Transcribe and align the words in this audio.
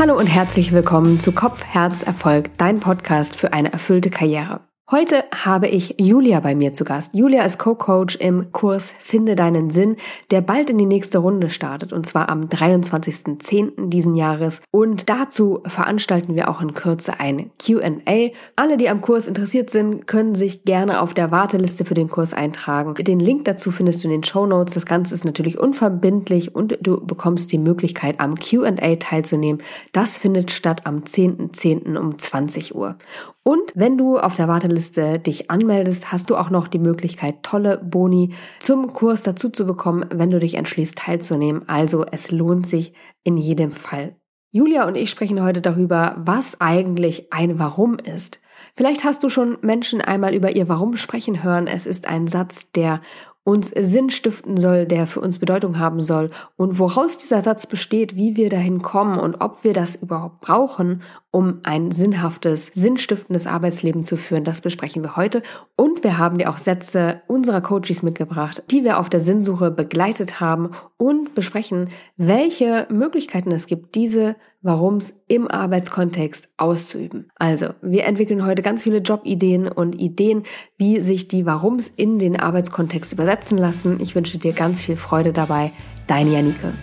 Hallo 0.00 0.16
und 0.16 0.28
herzlich 0.28 0.72
willkommen 0.72 1.20
zu 1.20 1.30
Kopf, 1.30 1.62
Herz, 1.62 2.02
Erfolg, 2.02 2.56
dein 2.56 2.80
Podcast 2.80 3.36
für 3.36 3.52
eine 3.52 3.70
erfüllte 3.70 4.08
Karriere. 4.08 4.60
Heute 4.92 5.22
habe 5.32 5.68
ich 5.68 5.94
Julia 5.98 6.40
bei 6.40 6.56
mir 6.56 6.74
zu 6.74 6.82
Gast. 6.82 7.14
Julia 7.14 7.44
ist 7.44 7.60
Co-Coach 7.60 8.16
im 8.16 8.50
Kurs 8.50 8.92
Finde 8.98 9.36
deinen 9.36 9.70
Sinn, 9.70 9.94
der 10.32 10.40
bald 10.40 10.68
in 10.68 10.78
die 10.78 10.86
nächste 10.86 11.18
Runde 11.18 11.48
startet 11.48 11.92
und 11.92 12.06
zwar 12.06 12.28
am 12.28 12.46
23.10. 12.46 13.88
diesen 13.88 14.16
Jahres. 14.16 14.62
Und 14.72 15.08
dazu 15.08 15.60
veranstalten 15.64 16.34
wir 16.34 16.50
auch 16.50 16.60
in 16.60 16.74
Kürze 16.74 17.20
ein 17.20 17.52
Q&A. 17.64 18.30
Alle, 18.56 18.76
die 18.78 18.88
am 18.88 19.00
Kurs 19.00 19.28
interessiert 19.28 19.70
sind, 19.70 20.08
können 20.08 20.34
sich 20.34 20.64
gerne 20.64 21.00
auf 21.00 21.14
der 21.14 21.30
Warteliste 21.30 21.84
für 21.84 21.94
den 21.94 22.10
Kurs 22.10 22.34
eintragen. 22.34 22.94
Den 22.94 23.20
Link 23.20 23.44
dazu 23.44 23.70
findest 23.70 24.02
du 24.02 24.08
in 24.08 24.12
den 24.12 24.24
Show 24.24 24.44
Notes. 24.44 24.74
Das 24.74 24.86
Ganze 24.86 25.14
ist 25.14 25.24
natürlich 25.24 25.60
unverbindlich 25.60 26.56
und 26.56 26.76
du 26.80 27.06
bekommst 27.06 27.52
die 27.52 27.58
Möglichkeit, 27.58 28.18
am 28.18 28.34
Q&A 28.34 28.96
teilzunehmen. 28.96 29.62
Das 29.92 30.18
findet 30.18 30.50
statt 30.50 30.80
am 30.84 31.04
10.10. 31.04 31.52
.10. 31.54 31.96
um 31.96 32.18
20 32.18 32.74
Uhr. 32.74 32.96
Und 33.42 33.72
wenn 33.74 33.96
du 33.96 34.18
auf 34.18 34.34
der 34.34 34.48
Warteliste 34.48 35.18
dich 35.18 35.50
anmeldest, 35.50 36.12
hast 36.12 36.28
du 36.28 36.36
auch 36.36 36.50
noch 36.50 36.68
die 36.68 36.78
Möglichkeit, 36.78 37.42
tolle 37.42 37.78
Boni 37.78 38.34
zum 38.60 38.92
Kurs 38.92 39.22
dazu 39.22 39.48
zu 39.48 39.64
bekommen, 39.66 40.04
wenn 40.12 40.30
du 40.30 40.38
dich 40.38 40.54
entschließt 40.54 40.98
teilzunehmen. 40.98 41.66
Also 41.66 42.04
es 42.04 42.30
lohnt 42.30 42.68
sich 42.68 42.92
in 43.24 43.38
jedem 43.38 43.72
Fall. 43.72 44.16
Julia 44.52 44.86
und 44.86 44.96
ich 44.96 45.10
sprechen 45.10 45.42
heute 45.42 45.60
darüber, 45.60 46.16
was 46.18 46.60
eigentlich 46.60 47.32
ein 47.32 47.58
Warum 47.58 47.98
ist. 47.98 48.40
Vielleicht 48.76 49.04
hast 49.04 49.22
du 49.22 49.28
schon 49.28 49.58
Menschen 49.62 50.00
einmal 50.00 50.34
über 50.34 50.54
ihr 50.54 50.68
Warum 50.68 50.96
sprechen 50.96 51.42
hören. 51.42 51.66
Es 51.66 51.86
ist 51.86 52.06
ein 52.06 52.26
Satz, 52.26 52.70
der 52.72 53.00
uns 53.42 53.70
Sinn 53.70 54.10
stiften 54.10 54.58
soll, 54.58 54.86
der 54.86 55.06
für 55.06 55.20
uns 55.20 55.38
Bedeutung 55.38 55.78
haben 55.78 56.00
soll 56.00 56.30
und 56.56 56.78
woraus 56.78 57.16
dieser 57.16 57.40
Satz 57.40 57.66
besteht, 57.66 58.14
wie 58.14 58.36
wir 58.36 58.50
dahin 58.50 58.82
kommen 58.82 59.18
und 59.18 59.40
ob 59.40 59.64
wir 59.64 59.72
das 59.72 59.96
überhaupt 59.96 60.40
brauchen, 60.40 61.02
um 61.30 61.60
ein 61.62 61.90
sinnhaftes, 61.90 62.66
sinnstiftendes 62.74 63.46
Arbeitsleben 63.46 64.02
zu 64.02 64.16
führen, 64.16 64.44
das 64.44 64.60
besprechen 64.60 65.02
wir 65.02 65.16
heute. 65.16 65.42
Und 65.74 66.04
wir 66.04 66.18
haben 66.18 66.38
dir 66.38 66.50
auch 66.50 66.58
Sätze 66.58 67.22
unserer 67.28 67.62
Coaches 67.62 68.02
mitgebracht, 68.02 68.62
die 68.70 68.84
wir 68.84 68.98
auf 68.98 69.08
der 69.08 69.20
Sinnsuche 69.20 69.70
begleitet 69.70 70.40
haben 70.40 70.70
und 70.98 71.34
besprechen, 71.34 71.88
welche 72.16 72.86
Möglichkeiten 72.90 73.52
es 73.52 73.66
gibt, 73.66 73.94
diese 73.94 74.36
Warums 74.62 75.14
im 75.26 75.48
Arbeitskontext 75.48 76.50
auszuüben. 76.58 77.30
Also, 77.36 77.70
wir 77.80 78.04
entwickeln 78.04 78.44
heute 78.44 78.60
ganz 78.60 78.82
viele 78.82 78.98
Jobideen 78.98 79.66
und 79.68 79.94
Ideen, 79.94 80.42
wie 80.76 81.00
sich 81.00 81.28
die 81.28 81.46
Warums 81.46 81.88
in 81.88 82.18
den 82.18 82.38
Arbeitskontext 82.38 83.10
übersetzen 83.14 83.56
lassen. 83.56 84.00
Ich 84.00 84.14
wünsche 84.14 84.36
dir 84.36 84.52
ganz 84.52 84.82
viel 84.82 84.96
Freude 84.96 85.32
dabei. 85.32 85.72
Deine 86.06 86.32
Janike. 86.32 86.74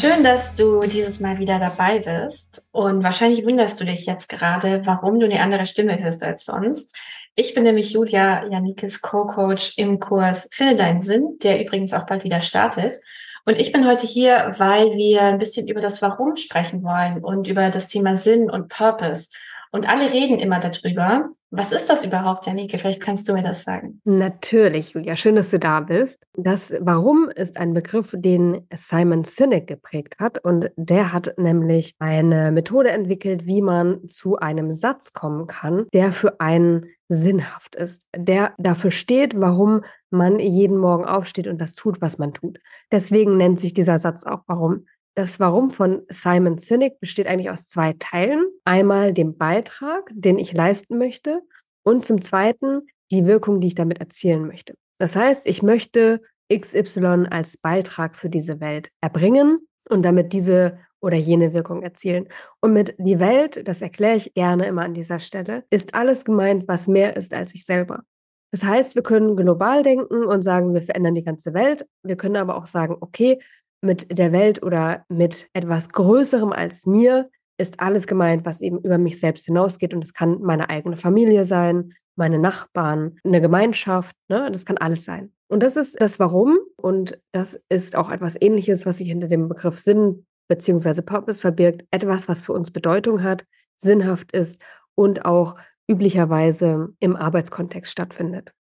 Schön, 0.00 0.24
dass 0.24 0.56
du 0.56 0.80
dieses 0.80 1.20
Mal 1.20 1.38
wieder 1.38 1.58
dabei 1.58 1.98
bist. 1.98 2.64
Und 2.72 3.04
wahrscheinlich 3.04 3.44
wunderst 3.44 3.78
du 3.78 3.84
dich 3.84 4.06
jetzt 4.06 4.30
gerade, 4.30 4.80
warum 4.86 5.20
du 5.20 5.26
eine 5.26 5.42
andere 5.42 5.66
Stimme 5.66 6.02
hörst 6.02 6.24
als 6.24 6.46
sonst. 6.46 6.96
Ich 7.40 7.54
bin 7.54 7.62
nämlich 7.62 7.92
Julia 7.92 8.46
Janikis 8.50 9.00
Co-Coach 9.00 9.78
im 9.78 9.98
Kurs 9.98 10.46
Finde 10.52 10.76
deinen 10.76 11.00
Sinn, 11.00 11.38
der 11.42 11.64
übrigens 11.64 11.94
auch 11.94 12.04
bald 12.04 12.22
wieder 12.22 12.42
startet. 12.42 13.00
Und 13.46 13.58
ich 13.58 13.72
bin 13.72 13.86
heute 13.86 14.06
hier, 14.06 14.52
weil 14.58 14.90
wir 14.92 15.22
ein 15.22 15.38
bisschen 15.38 15.66
über 15.66 15.80
das 15.80 16.02
Warum 16.02 16.36
sprechen 16.36 16.82
wollen 16.82 17.24
und 17.24 17.48
über 17.48 17.70
das 17.70 17.88
Thema 17.88 18.14
Sinn 18.14 18.50
und 18.50 18.68
Purpose. 18.68 19.30
Und 19.72 19.88
alle 19.88 20.12
reden 20.12 20.38
immer 20.38 20.58
darüber. 20.58 21.30
Was 21.52 21.72
ist 21.72 21.88
das 21.88 22.04
überhaupt, 22.04 22.46
Janike? 22.46 22.78
Vielleicht 22.78 23.00
kannst 23.00 23.28
du 23.28 23.32
mir 23.32 23.42
das 23.42 23.64
sagen. 23.64 24.00
Natürlich, 24.04 24.92
Julia. 24.92 25.16
Schön, 25.16 25.36
dass 25.36 25.50
du 25.50 25.58
da 25.58 25.80
bist. 25.80 26.26
Das 26.34 26.74
Warum 26.80 27.28
ist 27.28 27.56
ein 27.56 27.72
Begriff, 27.72 28.14
den 28.16 28.66
Simon 28.74 29.24
Sinek 29.24 29.66
geprägt 29.66 30.16
hat. 30.18 30.44
Und 30.44 30.70
der 30.76 31.12
hat 31.12 31.34
nämlich 31.38 31.94
eine 31.98 32.50
Methode 32.52 32.90
entwickelt, 32.90 33.46
wie 33.46 33.62
man 33.62 34.08
zu 34.08 34.38
einem 34.38 34.72
Satz 34.72 35.12
kommen 35.12 35.46
kann, 35.46 35.86
der 35.92 36.12
für 36.12 36.40
einen 36.40 36.86
sinnhaft 37.08 37.74
ist, 37.74 38.06
der 38.16 38.54
dafür 38.58 38.92
steht, 38.92 39.38
warum 39.38 39.82
man 40.10 40.38
jeden 40.38 40.78
Morgen 40.78 41.04
aufsteht 41.04 41.48
und 41.48 41.60
das 41.60 41.74
tut, 41.74 42.00
was 42.00 42.18
man 42.18 42.32
tut. 42.32 42.60
Deswegen 42.92 43.36
nennt 43.36 43.58
sich 43.60 43.74
dieser 43.74 43.98
Satz 43.98 44.24
auch 44.24 44.42
Warum. 44.46 44.86
Das 45.16 45.40
Warum 45.40 45.70
von 45.70 46.02
Simon 46.08 46.58
Sinek 46.58 47.00
besteht 47.00 47.26
eigentlich 47.26 47.50
aus 47.50 47.68
zwei 47.68 47.94
Teilen. 47.98 48.46
Einmal 48.64 49.12
dem 49.12 49.36
Beitrag, 49.36 50.10
den 50.12 50.38
ich 50.38 50.52
leisten 50.52 50.98
möchte 50.98 51.42
und 51.82 52.04
zum 52.04 52.22
Zweiten 52.22 52.86
die 53.10 53.26
Wirkung, 53.26 53.60
die 53.60 53.68
ich 53.68 53.74
damit 53.74 53.98
erzielen 53.98 54.46
möchte. 54.46 54.74
Das 54.98 55.16
heißt, 55.16 55.46
ich 55.46 55.62
möchte 55.62 56.20
XY 56.52 57.26
als 57.30 57.56
Beitrag 57.56 58.16
für 58.16 58.28
diese 58.28 58.60
Welt 58.60 58.90
erbringen 59.00 59.66
und 59.88 60.02
damit 60.02 60.32
diese 60.32 60.78
oder 61.00 61.16
jene 61.16 61.52
Wirkung 61.54 61.82
erzielen. 61.82 62.28
Und 62.60 62.72
mit 62.72 62.94
die 62.98 63.18
Welt, 63.18 63.66
das 63.66 63.82
erkläre 63.82 64.16
ich 64.16 64.34
gerne 64.34 64.66
immer 64.66 64.82
an 64.82 64.94
dieser 64.94 65.18
Stelle, 65.18 65.64
ist 65.70 65.94
alles 65.94 66.24
gemeint, 66.24 66.68
was 66.68 66.88
mehr 66.88 67.16
ist 67.16 67.32
als 67.32 67.54
ich 67.54 67.64
selber. 67.64 68.04
Das 68.52 68.64
heißt, 68.64 68.96
wir 68.96 69.02
können 69.02 69.36
global 69.36 69.82
denken 69.82 70.24
und 70.24 70.42
sagen, 70.42 70.74
wir 70.74 70.82
verändern 70.82 71.14
die 71.14 71.22
ganze 71.22 71.54
Welt. 71.54 71.86
Wir 72.02 72.16
können 72.16 72.36
aber 72.36 72.56
auch 72.56 72.66
sagen, 72.66 72.96
okay, 73.00 73.40
mit 73.82 74.18
der 74.18 74.32
Welt 74.32 74.62
oder 74.62 75.04
mit 75.08 75.48
etwas 75.52 75.88
Größerem 75.88 76.52
als 76.52 76.86
mir 76.86 77.30
ist 77.58 77.80
alles 77.80 78.06
gemeint, 78.06 78.46
was 78.46 78.60
eben 78.60 78.78
über 78.80 78.98
mich 78.98 79.20
selbst 79.20 79.44
hinausgeht. 79.44 79.92
Und 79.92 80.02
es 80.02 80.14
kann 80.14 80.40
meine 80.40 80.70
eigene 80.70 80.96
Familie 80.96 81.44
sein, 81.44 81.92
meine 82.16 82.38
Nachbarn, 82.38 83.18
eine 83.24 83.40
Gemeinschaft, 83.40 84.16
ne? 84.28 84.50
das 84.50 84.64
kann 84.64 84.78
alles 84.78 85.04
sein. 85.04 85.32
Und 85.48 85.62
das 85.62 85.76
ist 85.76 86.00
das 86.00 86.18
Warum. 86.18 86.58
Und 86.76 87.20
das 87.32 87.62
ist 87.68 87.96
auch 87.96 88.10
etwas 88.10 88.40
Ähnliches, 88.40 88.86
was 88.86 88.98
sich 88.98 89.08
hinter 89.08 89.28
dem 89.28 89.48
Begriff 89.48 89.78
Sinn 89.78 90.26
bzw. 90.48 91.02
Purpose 91.02 91.40
verbirgt. 91.40 91.84
Etwas, 91.90 92.28
was 92.28 92.42
für 92.42 92.52
uns 92.52 92.70
Bedeutung 92.70 93.22
hat, 93.22 93.44
sinnhaft 93.76 94.32
ist 94.32 94.62
und 94.94 95.24
auch 95.24 95.56
üblicherweise 95.88 96.94
im 97.00 97.16
Arbeitskontext 97.16 97.90
stattfindet. 97.90 98.52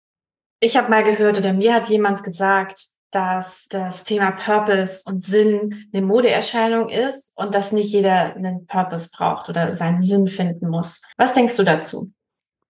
Ich 0.61 0.77
habe 0.77 0.91
mal 0.91 1.05
gehört 1.05 1.39
oder 1.39 1.53
mir 1.53 1.75
hat 1.75 1.89
jemand 1.89 2.25
gesagt, 2.25 2.87
dass 3.11 3.67
das 3.69 4.05
Thema 4.05 4.33
Purpose 4.33 5.03
und 5.07 5.23
Sinn 5.23 5.89
eine 5.93 6.05
Modeerscheinung 6.05 6.89
ist 6.89 7.33
und 7.37 7.55
dass 7.55 7.73
nicht 7.73 7.93
jeder 7.93 8.35
einen 8.35 8.67
Purpose 8.67 9.09
braucht 9.13 9.49
oder 9.49 9.73
seinen 9.75 10.03
Sinn 10.03 10.27
finden 10.29 10.69
muss. 10.69 11.03
Was 11.17 11.35
denkst 11.35 11.57
du 11.57 11.65
dazu? 11.65 12.13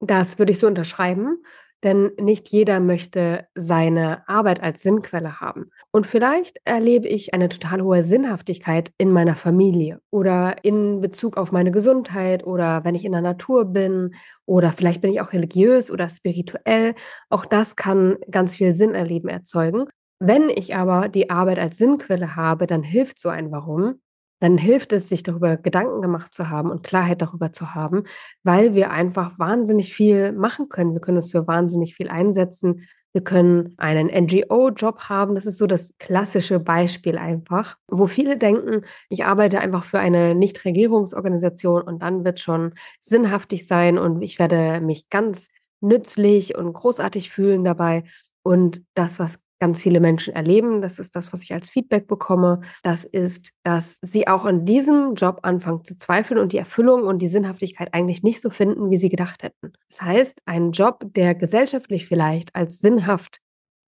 Das 0.01 0.39
würde 0.39 0.53
ich 0.53 0.61
so 0.61 0.69
unterschreiben, 0.69 1.43
denn 1.83 2.11
nicht 2.21 2.49
jeder 2.49 2.81
möchte 2.81 3.47
seine 3.55 4.29
Arbeit 4.29 4.63
als 4.63 4.83
Sinnquelle 4.83 5.41
haben. 5.41 5.71
Und 5.91 6.07
vielleicht 6.07 6.61
erlebe 6.65 7.09
ich 7.09 7.35
eine 7.35 7.49
total 7.49 7.83
hohe 7.83 8.03
Sinnhaftigkeit 8.03 8.93
in 8.99 9.11
meiner 9.11 9.37
Familie 9.37 10.01
oder 10.11 10.57
in 10.63 11.01
Bezug 11.01 11.37
auf 11.37 11.53
meine 11.53 11.71
Gesundheit 11.71 12.45
oder 12.45 12.85
wenn 12.85 12.95
ich 12.95 13.05
in 13.05 13.13
der 13.13 13.21
Natur 13.21 13.65
bin 13.65 14.15
oder 14.45 14.73
vielleicht 14.73 15.01
bin 15.01 15.13
ich 15.13 15.21
auch 15.21 15.33
religiös 15.33 15.91
oder 15.91 16.09
spirituell. 16.09 16.95
Auch 17.29 17.45
das 17.45 17.77
kann 17.77 18.17
ganz 18.31 18.57
viel 18.57 18.75
Sinnerleben 18.75 19.29
erzeugen. 19.29 19.87
Wenn 20.21 20.49
ich 20.49 20.75
aber 20.75 21.09
die 21.09 21.31
Arbeit 21.31 21.59
als 21.59 21.79
Sinnquelle 21.79 22.35
habe, 22.35 22.67
dann 22.67 22.83
hilft 22.83 23.21
so 23.21 23.29
ein 23.29 23.53
Warum. 23.53 24.01
Dann 24.41 24.57
hilft 24.57 24.93
es, 24.93 25.09
sich 25.09 25.25
darüber 25.25 25.57
Gedanken 25.57 26.01
gemacht 26.01 26.33
zu 26.33 26.49
haben 26.49 26.71
und 26.71 26.85
Klarheit 26.85 27.23
darüber 27.23 27.53
zu 27.53 27.75
haben, 27.75 28.05
weil 28.45 28.75
wir 28.75 28.91
einfach 28.93 29.37
wahnsinnig 29.39 29.93
viel 29.95 30.33
machen 30.33 30.69
können. 30.69 30.93
Wir 30.93 31.01
können 31.01 31.17
uns 31.17 31.33
für 31.33 31.47
wahnsinnig 31.49 31.97
viel 31.97 32.09
einsetzen. 32.09 32.89
Wir 33.13 33.25
können 33.25 33.75
einen 33.79 34.07
NGO-Job 34.07 35.09
haben. 35.09 35.35
Das 35.35 35.47
ist 35.47 35.59
so 35.59 35.67
das 35.67 35.97
klassische 35.99 36.61
Beispiel 36.61 37.19
einfach, 37.19 37.77
wo 37.89 38.07
viele 38.07 38.37
denken, 38.37 38.85
ich 39.09 39.25
arbeite 39.25 39.59
einfach 39.61 39.85
für 39.85 39.99
eine 39.99 40.35
Nichtregierungsorganisation 40.35 41.83
und 41.83 42.01
dann 42.03 42.25
wird 42.25 42.39
schon 42.39 42.75
sinnhaftig 43.01 43.67
sein 43.67 43.99
und 43.99 44.23
ich 44.23 44.39
werde 44.39 44.81
mich 44.81 45.09
ganz 45.09 45.49
nützlich 45.81 46.57
und 46.57 46.73
großartig 46.75 47.31
fühlen 47.31 47.65
dabei. 47.65 48.05
Und 48.43 48.83
das, 48.95 49.19
was 49.19 49.41
ganz 49.61 49.83
viele 49.83 50.01
Menschen 50.01 50.35
erleben. 50.35 50.81
Das 50.81 50.99
ist 50.99 51.17
das, 51.17 51.33
was 51.33 51.43
ich 51.43 51.53
als 51.53 51.71
Feedback 51.71 52.07
bekomme. 52.07 52.61
Das 52.83 53.05
ist, 53.05 53.51
dass 53.65 53.99
sie 54.03 54.29
auch 54.29 54.45
in 54.47 54.65
diesem 54.65 55.15
Job 55.15 55.41
anfangen 55.43 55.85
zu 55.85 55.97
zweifeln 55.97 56.39
und 56.39 56.53
die 56.53 56.59
Erfüllung 56.59 57.03
und 57.05 57.21
die 57.21 57.29
Sinnhaftigkeit 57.29 57.93
eigentlich 57.93 58.23
nicht 58.23 58.41
so 58.41 58.51
finden, 58.51 58.91
wie 58.91 58.97
sie 58.97 59.09
gedacht 59.09 59.43
hätten. 59.43 59.73
Das 59.89 60.03
heißt, 60.03 60.43
ein 60.47 60.73
Job, 60.73 61.05
der 61.05 61.35
gesellschaftlich 61.35 62.07
vielleicht 62.07 62.55
als 62.55 62.79
sinnhaft 62.79 63.39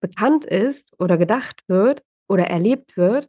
bekannt 0.00 0.44
ist 0.44 0.94
oder 0.98 1.18
gedacht 1.18 1.62
wird 1.68 2.02
oder 2.28 2.44
erlebt 2.44 2.96
wird, 2.96 3.28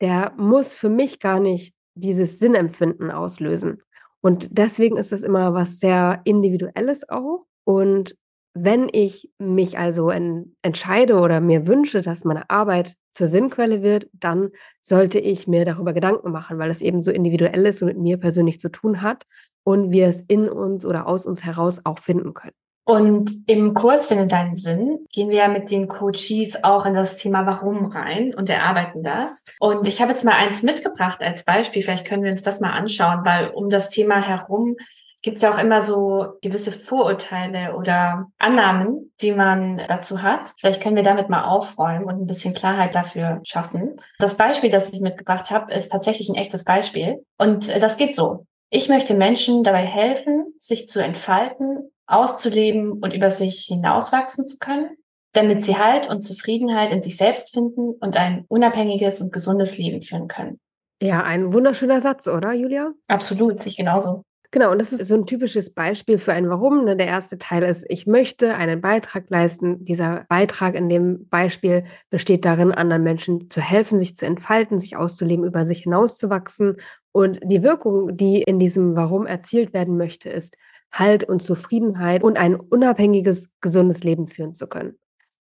der 0.00 0.32
muss 0.36 0.74
für 0.74 0.88
mich 0.88 1.18
gar 1.18 1.40
nicht 1.40 1.74
dieses 1.94 2.38
Sinnempfinden 2.38 3.10
auslösen. 3.10 3.82
Und 4.22 4.48
deswegen 4.50 4.96
ist 4.96 5.12
das 5.12 5.22
immer 5.22 5.54
was 5.54 5.78
sehr 5.78 6.20
Individuelles 6.24 7.08
auch. 7.08 7.46
Und 7.64 8.16
wenn 8.54 8.88
ich 8.92 9.30
mich 9.38 9.78
also 9.78 10.10
en 10.10 10.56
entscheide 10.62 11.18
oder 11.20 11.40
mir 11.40 11.66
wünsche, 11.66 12.02
dass 12.02 12.24
meine 12.24 12.50
Arbeit 12.50 12.94
zur 13.12 13.26
Sinnquelle 13.26 13.82
wird, 13.82 14.08
dann 14.12 14.50
sollte 14.80 15.18
ich 15.18 15.46
mir 15.46 15.64
darüber 15.64 15.92
Gedanken 15.92 16.30
machen, 16.32 16.58
weil 16.58 16.70
es 16.70 16.82
eben 16.82 17.02
so 17.02 17.10
individuell 17.10 17.66
ist 17.66 17.82
und 17.82 17.88
mit 17.88 17.98
mir 17.98 18.18
persönlich 18.18 18.60
zu 18.60 18.70
tun 18.70 19.02
hat 19.02 19.24
und 19.64 19.90
wir 19.90 20.06
es 20.06 20.22
in 20.22 20.48
uns 20.48 20.84
oder 20.84 21.06
aus 21.06 21.26
uns 21.26 21.44
heraus 21.44 21.80
auch 21.84 21.98
finden 21.98 22.34
können. 22.34 22.54
Und 22.84 23.44
im 23.46 23.74
Kurs 23.74 24.06
Finde 24.06 24.26
deinen 24.26 24.56
Sinn 24.56 25.06
gehen 25.12 25.28
wir 25.28 25.36
ja 25.36 25.48
mit 25.48 25.70
den 25.70 25.86
Coaches 25.86 26.64
auch 26.64 26.86
in 26.86 26.94
das 26.94 27.18
Thema 27.18 27.46
Warum 27.46 27.86
rein 27.86 28.34
und 28.34 28.48
erarbeiten 28.48 29.04
das. 29.04 29.44
Und 29.60 29.86
ich 29.86 30.00
habe 30.00 30.10
jetzt 30.10 30.24
mal 30.24 30.34
eins 30.34 30.64
mitgebracht 30.64 31.20
als 31.20 31.44
Beispiel. 31.44 31.82
Vielleicht 31.82 32.04
können 32.04 32.24
wir 32.24 32.32
uns 32.32 32.42
das 32.42 32.60
mal 32.60 32.72
anschauen, 32.72 33.20
weil 33.24 33.50
um 33.50 33.68
das 33.68 33.90
Thema 33.90 34.16
herum 34.16 34.76
gibt 35.22 35.36
es 35.36 35.42
ja 35.42 35.52
auch 35.52 35.58
immer 35.58 35.82
so 35.82 36.38
gewisse 36.42 36.72
Vorurteile 36.72 37.76
oder 37.76 38.26
Annahmen, 38.38 39.12
die 39.20 39.32
man 39.32 39.82
dazu 39.88 40.22
hat. 40.22 40.52
Vielleicht 40.58 40.82
können 40.82 40.96
wir 40.96 41.02
damit 41.02 41.28
mal 41.28 41.44
aufräumen 41.44 42.04
und 42.04 42.22
ein 42.22 42.26
bisschen 42.26 42.54
Klarheit 42.54 42.94
dafür 42.94 43.40
schaffen. 43.42 43.96
Das 44.18 44.36
Beispiel, 44.36 44.70
das 44.70 44.92
ich 44.92 45.00
mitgebracht 45.00 45.50
habe, 45.50 45.72
ist 45.72 45.92
tatsächlich 45.92 46.28
ein 46.28 46.36
echtes 46.36 46.64
Beispiel. 46.64 47.24
Und 47.38 47.68
äh, 47.68 47.80
das 47.80 47.96
geht 47.96 48.14
so. 48.14 48.46
Ich 48.70 48.88
möchte 48.88 49.14
Menschen 49.14 49.64
dabei 49.64 49.84
helfen, 49.84 50.54
sich 50.58 50.88
zu 50.88 51.02
entfalten, 51.02 51.90
auszuleben 52.06 52.92
und 52.92 53.14
über 53.14 53.30
sich 53.30 53.66
hinauswachsen 53.68 54.46
zu 54.46 54.58
können, 54.58 54.96
damit 55.32 55.64
sie 55.64 55.76
Halt 55.76 56.08
und 56.08 56.22
Zufriedenheit 56.22 56.92
in 56.92 57.02
sich 57.02 57.16
selbst 57.16 57.52
finden 57.52 57.94
und 58.00 58.16
ein 58.16 58.44
unabhängiges 58.48 59.20
und 59.20 59.32
gesundes 59.32 59.76
Leben 59.76 60.02
führen 60.02 60.28
können. 60.28 60.60
Ja, 61.02 61.22
ein 61.22 61.52
wunderschöner 61.52 62.00
Satz, 62.00 62.28
oder, 62.28 62.52
Julia? 62.52 62.92
Absolut, 63.08 63.58
sich 63.58 63.76
genauso. 63.76 64.24
Genau, 64.52 64.72
und 64.72 64.78
das 64.78 64.92
ist 64.92 65.06
so 65.06 65.14
ein 65.14 65.26
typisches 65.26 65.72
Beispiel 65.72 66.18
für 66.18 66.32
ein 66.32 66.48
Warum. 66.48 66.84
Ne? 66.84 66.96
Der 66.96 67.06
erste 67.06 67.38
Teil 67.38 67.62
ist, 67.62 67.86
ich 67.88 68.08
möchte 68.08 68.56
einen 68.56 68.80
Beitrag 68.80 69.30
leisten. 69.30 69.84
Dieser 69.84 70.26
Beitrag 70.28 70.74
in 70.74 70.88
dem 70.88 71.28
Beispiel 71.28 71.84
besteht 72.10 72.44
darin, 72.44 72.72
anderen 72.72 73.04
Menschen 73.04 73.48
zu 73.48 73.60
helfen, 73.60 74.00
sich 74.00 74.16
zu 74.16 74.26
entfalten, 74.26 74.80
sich 74.80 74.96
auszuleben, 74.96 75.44
über 75.44 75.66
sich 75.66 75.84
hinauszuwachsen. 75.84 76.78
Und 77.12 77.38
die 77.44 77.62
Wirkung, 77.62 78.16
die 78.16 78.42
in 78.42 78.58
diesem 78.58 78.96
Warum 78.96 79.24
erzielt 79.24 79.72
werden 79.72 79.96
möchte, 79.96 80.30
ist 80.30 80.56
Halt 80.92 81.22
und 81.22 81.40
Zufriedenheit 81.40 82.24
und 82.24 82.36
ein 82.36 82.56
unabhängiges, 82.56 83.48
gesundes 83.60 84.02
Leben 84.02 84.26
führen 84.26 84.56
zu 84.56 84.66
können. 84.66 84.98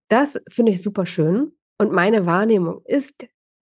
Das 0.09 0.41
finde 0.49 0.73
ich 0.73 0.81
super 0.81 1.05
schön. 1.05 1.53
Und 1.77 1.93
meine 1.93 2.25
Wahrnehmung 2.25 2.81
ist 2.83 3.25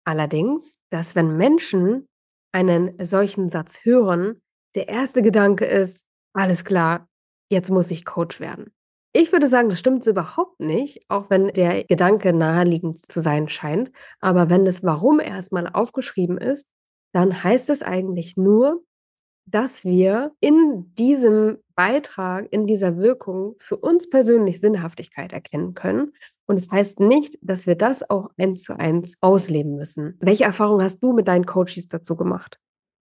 allerdings, 0.05 0.77
dass 0.89 1.17
wenn 1.17 1.35
Menschen 1.35 2.07
einen 2.53 2.93
solchen 3.05 3.49
Satz 3.49 3.79
hören, 3.83 4.41
der 4.75 4.87
erste 4.89 5.21
Gedanke 5.21 5.65
ist, 5.65 6.05
alles 6.33 6.63
klar, 6.63 7.07
jetzt 7.49 7.71
muss 7.71 7.91
ich 7.91 8.05
Coach 8.05 8.39
werden. 8.39 8.71
Ich 9.11 9.31
würde 9.31 9.47
sagen, 9.47 9.69
das 9.69 9.79
stimmt 9.79 10.03
so 10.03 10.11
überhaupt 10.11 10.59
nicht, 10.59 11.03
auch 11.07 11.31
wenn 11.31 11.47
der 11.47 11.83
Gedanke 11.83 12.31
naheliegend 12.31 13.11
zu 13.11 13.21
sein 13.21 13.49
scheint. 13.49 13.91
Aber 14.19 14.51
wenn 14.51 14.65
das 14.65 14.83
Warum 14.83 15.19
erstmal 15.19 15.67
aufgeschrieben 15.67 16.37
ist, 16.37 16.69
dann 17.11 17.43
heißt 17.43 17.71
es 17.71 17.81
eigentlich 17.81 18.37
nur, 18.37 18.83
dass 19.47 19.83
wir 19.83 20.31
in 20.39 20.93
diesem 20.93 21.57
Beitrag, 21.75 22.47
in 22.51 22.67
dieser 22.67 22.97
Wirkung 22.97 23.55
für 23.57 23.77
uns 23.77 24.07
persönlich 24.07 24.59
Sinnhaftigkeit 24.61 25.33
erkennen 25.33 25.73
können. 25.73 26.13
Und 26.45 26.57
es 26.57 26.67
das 26.67 26.73
heißt 26.73 26.99
nicht, 26.99 27.39
dass 27.41 27.65
wir 27.65 27.75
das 27.75 28.07
auch 28.09 28.29
eins 28.37 28.61
zu 28.61 28.77
eins 28.77 29.17
ausleben 29.21 29.75
müssen. 29.75 30.17
Welche 30.19 30.43
Erfahrung 30.43 30.83
hast 30.83 30.99
du 30.99 31.13
mit 31.13 31.27
deinen 31.27 31.47
Coaches 31.47 31.87
dazu 31.87 32.15
gemacht? 32.15 32.59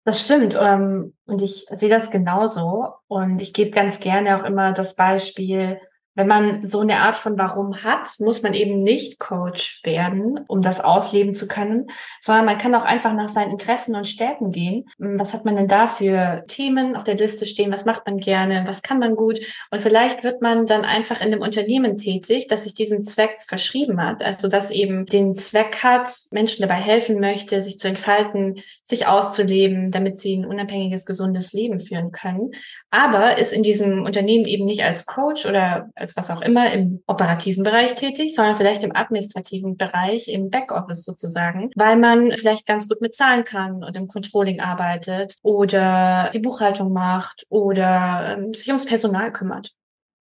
Das 0.08 0.22
stimmt. 0.22 0.56
Ähm, 0.58 1.12
und 1.26 1.42
ich 1.42 1.66
sehe 1.68 1.90
das 1.90 2.10
genauso. 2.10 2.94
Und 3.08 3.42
ich 3.42 3.52
gebe 3.52 3.72
ganz 3.72 4.00
gerne 4.00 4.40
auch 4.40 4.44
immer 4.44 4.72
das 4.72 4.96
Beispiel, 4.96 5.82
wenn 6.18 6.26
man 6.26 6.66
so 6.66 6.80
eine 6.80 6.96
Art 6.96 7.14
von 7.14 7.38
Warum 7.38 7.84
hat, 7.84 8.18
muss 8.18 8.42
man 8.42 8.52
eben 8.52 8.82
nicht 8.82 9.20
Coach 9.20 9.80
werden, 9.84 10.40
um 10.48 10.62
das 10.62 10.80
ausleben 10.80 11.32
zu 11.32 11.46
können, 11.46 11.86
sondern 12.20 12.44
man 12.44 12.58
kann 12.58 12.74
auch 12.74 12.84
einfach 12.84 13.14
nach 13.14 13.28
seinen 13.28 13.52
Interessen 13.52 13.94
und 13.94 14.08
Stärken 14.08 14.50
gehen. 14.50 14.86
Hm, 14.98 15.20
was 15.20 15.32
hat 15.32 15.44
man 15.44 15.54
denn 15.54 15.68
da 15.68 15.86
für 15.86 16.42
Themen 16.48 16.96
auf 16.96 17.04
der 17.04 17.14
Liste 17.14 17.46
stehen? 17.46 17.70
Was 17.70 17.84
macht 17.84 18.04
man 18.04 18.18
gerne? 18.18 18.64
Was 18.66 18.82
kann 18.82 18.98
man 18.98 19.14
gut? 19.14 19.38
Und 19.70 19.80
vielleicht 19.80 20.24
wird 20.24 20.42
man 20.42 20.66
dann 20.66 20.84
einfach 20.84 21.20
in 21.20 21.28
einem 21.28 21.40
Unternehmen 21.40 21.96
tätig, 21.96 22.48
das 22.48 22.64
sich 22.64 22.74
diesem 22.74 23.00
Zweck 23.02 23.36
verschrieben 23.46 24.02
hat. 24.02 24.24
Also 24.24 24.48
das 24.48 24.72
eben 24.72 25.06
den 25.06 25.36
Zweck 25.36 25.84
hat, 25.84 26.08
Menschen 26.32 26.62
dabei 26.62 26.80
helfen 26.80 27.20
möchte, 27.20 27.62
sich 27.62 27.78
zu 27.78 27.86
entfalten, 27.86 28.56
sich 28.82 29.06
auszuleben, 29.06 29.92
damit 29.92 30.18
sie 30.18 30.36
ein 30.36 30.46
unabhängiges, 30.46 31.06
gesundes 31.06 31.52
Leben 31.52 31.78
führen 31.78 32.10
können. 32.10 32.50
Aber 32.90 33.38
ist 33.38 33.52
in 33.52 33.62
diesem 33.62 34.02
Unternehmen 34.02 34.46
eben 34.46 34.64
nicht 34.64 34.82
als 34.82 35.06
Coach 35.06 35.46
oder 35.46 35.90
als 36.08 36.16
was 36.16 36.36
auch 36.36 36.42
immer 36.42 36.72
im 36.72 37.02
operativen 37.06 37.64
Bereich 37.64 37.94
tätig, 37.94 38.34
sondern 38.34 38.56
vielleicht 38.56 38.82
im 38.82 38.94
administrativen 38.94 39.76
Bereich, 39.76 40.28
im 40.28 40.50
Backoffice 40.50 41.04
sozusagen, 41.04 41.70
weil 41.76 41.96
man 41.96 42.32
vielleicht 42.32 42.66
ganz 42.66 42.88
gut 42.88 43.00
mit 43.00 43.14
Zahlen 43.14 43.44
kann 43.44 43.84
und 43.84 43.96
im 43.96 44.08
Controlling 44.08 44.60
arbeitet 44.60 45.36
oder 45.42 46.30
die 46.32 46.40
Buchhaltung 46.40 46.92
macht 46.92 47.46
oder 47.48 48.36
ähm, 48.38 48.54
sich 48.54 48.68
ums 48.68 48.86
Personal 48.86 49.32
kümmert. 49.32 49.72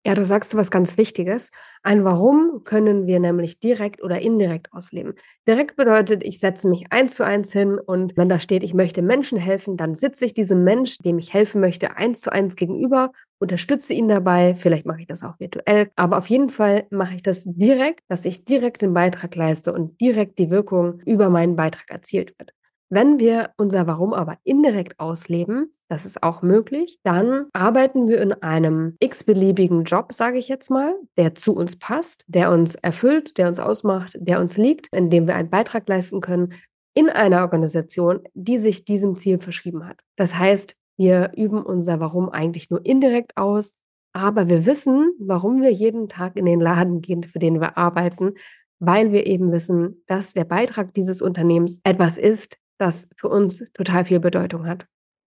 Ja, 0.06 0.14
da 0.14 0.24
sagst 0.24 0.54
du 0.54 0.56
was 0.56 0.70
ganz 0.70 0.96
Wichtiges. 0.96 1.50
Ein 1.82 2.04
Warum 2.04 2.62
können 2.64 3.06
wir 3.06 3.20
nämlich 3.20 3.58
direkt 3.58 4.02
oder 4.02 4.20
indirekt 4.20 4.72
ausleben. 4.72 5.14
Direkt 5.46 5.76
bedeutet, 5.76 6.22
ich 6.22 6.38
setze 6.38 6.68
mich 6.68 6.90
eins 6.92 7.16
zu 7.16 7.24
eins 7.24 7.52
hin 7.52 7.78
und 7.78 8.16
wenn 8.16 8.28
da 8.28 8.38
steht, 8.38 8.62
ich 8.62 8.72
möchte 8.72 9.02
Menschen 9.02 9.38
helfen, 9.38 9.76
dann 9.76 9.94
sitze 9.94 10.24
ich 10.24 10.32
diesem 10.32 10.64
Mensch, 10.64 10.98
dem 10.98 11.18
ich 11.18 11.34
helfen 11.34 11.60
möchte, 11.60 11.96
eins 11.96 12.22
zu 12.22 12.32
eins 12.32 12.56
gegenüber, 12.56 13.12
unterstütze 13.38 13.92
ihn 13.94 14.08
dabei. 14.08 14.54
Vielleicht 14.54 14.86
mache 14.86 15.00
ich 15.00 15.06
das 15.06 15.22
auch 15.22 15.38
virtuell, 15.38 15.90
aber 15.96 16.18
auf 16.18 16.26
jeden 16.26 16.50
Fall 16.50 16.86
mache 16.90 17.14
ich 17.14 17.22
das 17.22 17.44
direkt, 17.44 18.00
dass 18.08 18.24
ich 18.24 18.44
direkt 18.44 18.82
den 18.82 18.94
Beitrag 18.94 19.34
leiste 19.34 19.72
und 19.72 20.00
direkt 20.00 20.38
die 20.38 20.50
Wirkung 20.50 21.00
über 21.06 21.30
meinen 21.30 21.56
Beitrag 21.56 21.90
erzielt 21.90 22.38
wird. 22.38 22.52
Wenn 22.90 23.18
wir 23.18 23.50
unser 23.58 23.86
Warum 23.86 24.14
aber 24.14 24.38
indirekt 24.44 24.98
ausleben, 24.98 25.70
das 25.90 26.06
ist 26.06 26.22
auch 26.22 26.40
möglich, 26.40 26.98
dann 27.02 27.46
arbeiten 27.52 28.08
wir 28.08 28.18
in 28.22 28.32
einem 28.32 28.96
x-beliebigen 28.98 29.84
Job, 29.84 30.14
sage 30.14 30.38
ich 30.38 30.48
jetzt 30.48 30.70
mal, 30.70 30.94
der 31.18 31.34
zu 31.34 31.54
uns 31.54 31.78
passt, 31.78 32.24
der 32.28 32.50
uns 32.50 32.76
erfüllt, 32.76 33.36
der 33.36 33.48
uns 33.48 33.60
ausmacht, 33.60 34.16
der 34.18 34.40
uns 34.40 34.56
liegt, 34.56 34.88
in 34.94 35.10
dem 35.10 35.26
wir 35.26 35.34
einen 35.34 35.50
Beitrag 35.50 35.86
leisten 35.86 36.22
können 36.22 36.54
in 36.94 37.10
einer 37.10 37.42
Organisation, 37.42 38.20
die 38.32 38.58
sich 38.58 38.86
diesem 38.86 39.16
Ziel 39.16 39.38
verschrieben 39.38 39.86
hat. 39.86 40.00
Das 40.16 40.36
heißt, 40.36 40.74
wir 40.98 41.32
üben 41.36 41.62
unser 41.62 42.00
Warum 42.00 42.28
eigentlich 42.28 42.70
nur 42.70 42.84
indirekt 42.84 43.36
aus, 43.36 43.78
aber 44.12 44.50
wir 44.50 44.66
wissen, 44.66 45.12
warum 45.20 45.62
wir 45.62 45.72
jeden 45.72 46.08
Tag 46.08 46.36
in 46.36 46.44
den 46.44 46.60
Laden 46.60 47.00
gehen, 47.00 47.22
für 47.22 47.38
den 47.38 47.60
wir 47.60 47.78
arbeiten, 47.78 48.34
weil 48.80 49.12
wir 49.12 49.26
eben 49.26 49.52
wissen, 49.52 50.02
dass 50.06 50.34
der 50.34 50.44
Beitrag 50.44 50.92
dieses 50.94 51.22
Unternehmens 51.22 51.80
etwas 51.84 52.18
ist, 52.18 52.58
das 52.78 53.08
für 53.16 53.28
uns 53.28 53.64
total 53.74 54.04
viel 54.04 54.20
Bedeutung 54.20 54.66
hat. 54.66 54.86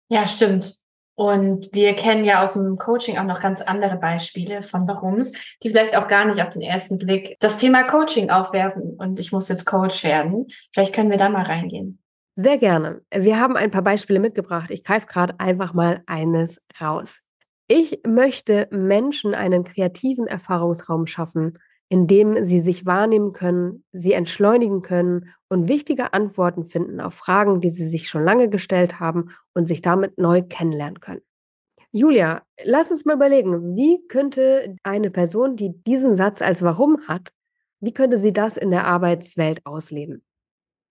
Ja, 0.10 0.28
stimmt. 0.28 0.78
Und 1.16 1.70
wir 1.74 1.94
kennen 1.94 2.24
ja 2.24 2.42
aus 2.42 2.54
dem 2.54 2.78
Coaching 2.78 3.18
auch 3.18 3.26
noch 3.26 3.42
ganz 3.42 3.62
andere 3.62 3.98
Beispiele 3.98 4.62
von 4.62 4.88
Warums, 4.88 5.34
die 5.62 5.70
vielleicht 5.70 5.96
auch 5.96 6.08
gar 6.08 6.26
nicht 6.26 6.42
auf 6.42 6.50
den 6.50 6.62
ersten 6.62 6.98
Blick 6.98 7.38
das 7.40 7.58
Thema 7.58 7.84
Coaching 7.84 8.30
aufwerfen 8.30 8.96
und 8.98 9.20
ich 9.20 9.32
muss 9.32 9.48
jetzt 9.50 9.66
Coach 9.66 10.04
werden. 10.04 10.48
Vielleicht 10.74 10.94
können 10.96 11.12
wir 11.12 11.18
da 11.18 11.30
mal 11.30 11.46
reingehen. 11.46 12.01
Sehr 12.42 12.58
gerne. 12.58 13.02
Wir 13.14 13.40
haben 13.40 13.56
ein 13.56 13.70
paar 13.70 13.84
Beispiele 13.84 14.20
mitgebracht. 14.20 14.72
Ich 14.72 14.84
greife 14.84 15.06
gerade 15.06 15.40
einfach 15.40 15.74
mal 15.74 16.02
eines 16.08 16.60
raus. 16.80 17.22
Ich 17.68 18.02
möchte 18.08 18.68
Menschen 18.72 19.36
einen 19.36 19.64
kreativen 19.64 20.26
Erfahrungsraum 20.26 21.06
schaffen, 21.06 21.60
in 21.88 22.08
dem 22.08 22.44
sie 22.44 22.60
sich 22.60 22.88
wahrnehmen 22.88 23.32
können, 23.32 23.84
sie 23.92 24.14
entschleunigen 24.14 24.82
können 24.82 25.36
und 25.50 25.68
wichtige 25.68 26.14
Antworten 26.14 26.66
finden 26.66 27.00
auf 27.00 27.14
Fragen, 27.14 27.62
die 27.62 27.70
sie 27.70 27.88
sich 27.88 28.10
schon 28.10 28.26
lange 28.26 28.50
gestellt 28.50 29.00
haben 29.00 29.30
und 29.54 29.68
sich 29.68 29.84
damit 29.84 30.18
neu 30.18 30.42
kennenlernen 30.42 31.00
können. 31.00 31.22
Julia, 31.92 32.42
lass 32.64 32.90
uns 32.90 33.06
mal 33.06 33.18
überlegen, 33.18 33.76
wie 33.76 34.00
könnte 34.08 34.78
eine 34.82 35.12
Person, 35.12 35.58
die 35.58 35.74
diesen 35.84 36.16
Satz 36.16 36.42
als 36.42 36.64
Warum 36.64 37.08
hat, 37.08 37.30
wie 37.82 37.94
könnte 37.94 38.18
sie 38.18 38.34
das 38.34 38.58
in 38.58 38.72
der 38.72 38.88
Arbeitswelt 38.88 39.64
ausleben? 39.66 40.24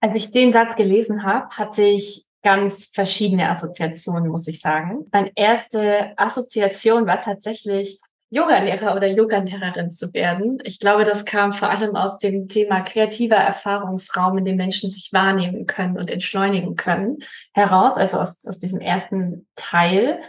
Als 0.01 0.15
ich 0.17 0.31
den 0.31 0.53
Satz 0.53 0.77
gelesen 0.77 1.25
habe, 1.25 1.49
hatte 1.57 1.83
ich 1.83 2.27
ganz 2.43 2.91
verschiedene 2.95 3.51
Assoziationen, 3.51 4.31
muss 4.31 4.49
ich 4.49 4.61
sagen. 4.61 5.07
Meine 5.13 5.31
erste 5.35 6.13
Assoziation 6.17 7.07
war 7.07 7.21
tatsächlich 7.21 8.01
Yogalehrer 8.31 8.95
oder 8.95 9.09
Yogalehrerin 9.09 9.91
zu 9.91 10.15
werden. 10.15 10.59
Ich 10.65 10.79
glaube, 10.79 11.05
das 11.05 11.25
kam 11.25 11.53
vor 11.53 11.69
allem 11.69 11.97
aus 11.97 12.19
dem 12.19 12.49
Thema 12.49 12.81
kreativer 12.81 13.37
Erfahrungsraum, 13.37 14.39
in 14.39 14.45
dem 14.45 14.57
Menschen 14.57 14.91
sich 14.91 15.13
wahrnehmen 15.13 15.67
können 15.67 15.99
und 15.99 16.11
entschleunigen 16.11 16.77
können, 16.77 17.19
heraus, 17.53 17.95
also 17.97 18.21
aus, 18.21 18.47
aus 18.47 18.59
diesem 18.59 18.81
ersten 18.81 19.49
Teil. 19.57 20.21